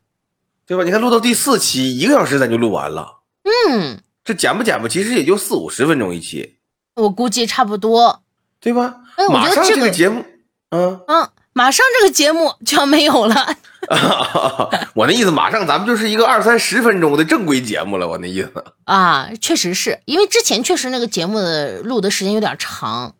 [0.66, 0.84] 对吧？
[0.84, 3.20] 你看录到第四期，一个小时咱就录完了。
[3.44, 6.58] 嗯，这剪不剪吧，其实也就四五十分钟一期。
[6.96, 8.24] 我估计差不多，
[8.60, 8.96] 对吧？
[9.16, 10.26] 哎，我觉得这个节目，
[10.72, 13.55] 嗯嗯，马上这个节目就要没有了。
[14.93, 18.08] 我那意思，马上咱们就是一个二三十分钟的正规节目了。
[18.08, 23.16] 我那意思啊，确实是因为之前确实那个节目的录的时间有点长，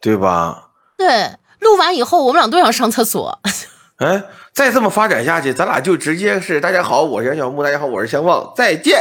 [0.00, 0.70] 对吧？
[0.96, 3.38] 对，录完以后我们俩都想上厕所。
[4.02, 8.98] 哎，再这么发展下去，咱俩就直接是大家好，我是杨小木，大家好，我是相望，再见，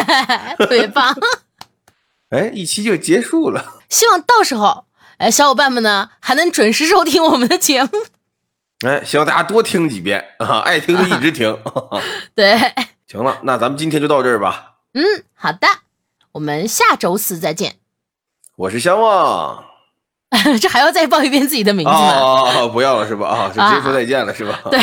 [0.68, 1.14] 对吧？
[2.28, 3.80] 哎，一期就结束了。
[3.88, 4.84] 希望到时候，
[5.22, 7.90] 哎，小伙伴们呢还能准时收听我们的节目。
[8.84, 11.56] 哎，希望大家多听几遍啊，爱听就一直听。
[12.34, 12.58] 对，
[13.06, 14.72] 行了，那咱们今天就到这儿吧。
[14.94, 15.68] 嗯，好的，
[16.32, 17.76] 我们下周四再见。
[18.56, 19.62] 我是相望。
[20.60, 22.18] 这还要再报一遍自己的名字吗？
[22.18, 23.28] 哦，不要了是吧？
[23.28, 24.58] 啊，就直接说再见了是吧？
[24.72, 24.80] 对，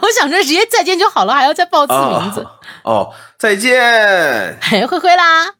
[0.00, 2.46] 我想着直接再见就好了，还要再报次名字。
[2.84, 4.58] 哦，再见。
[4.62, 5.56] 嘿，灰灰啦。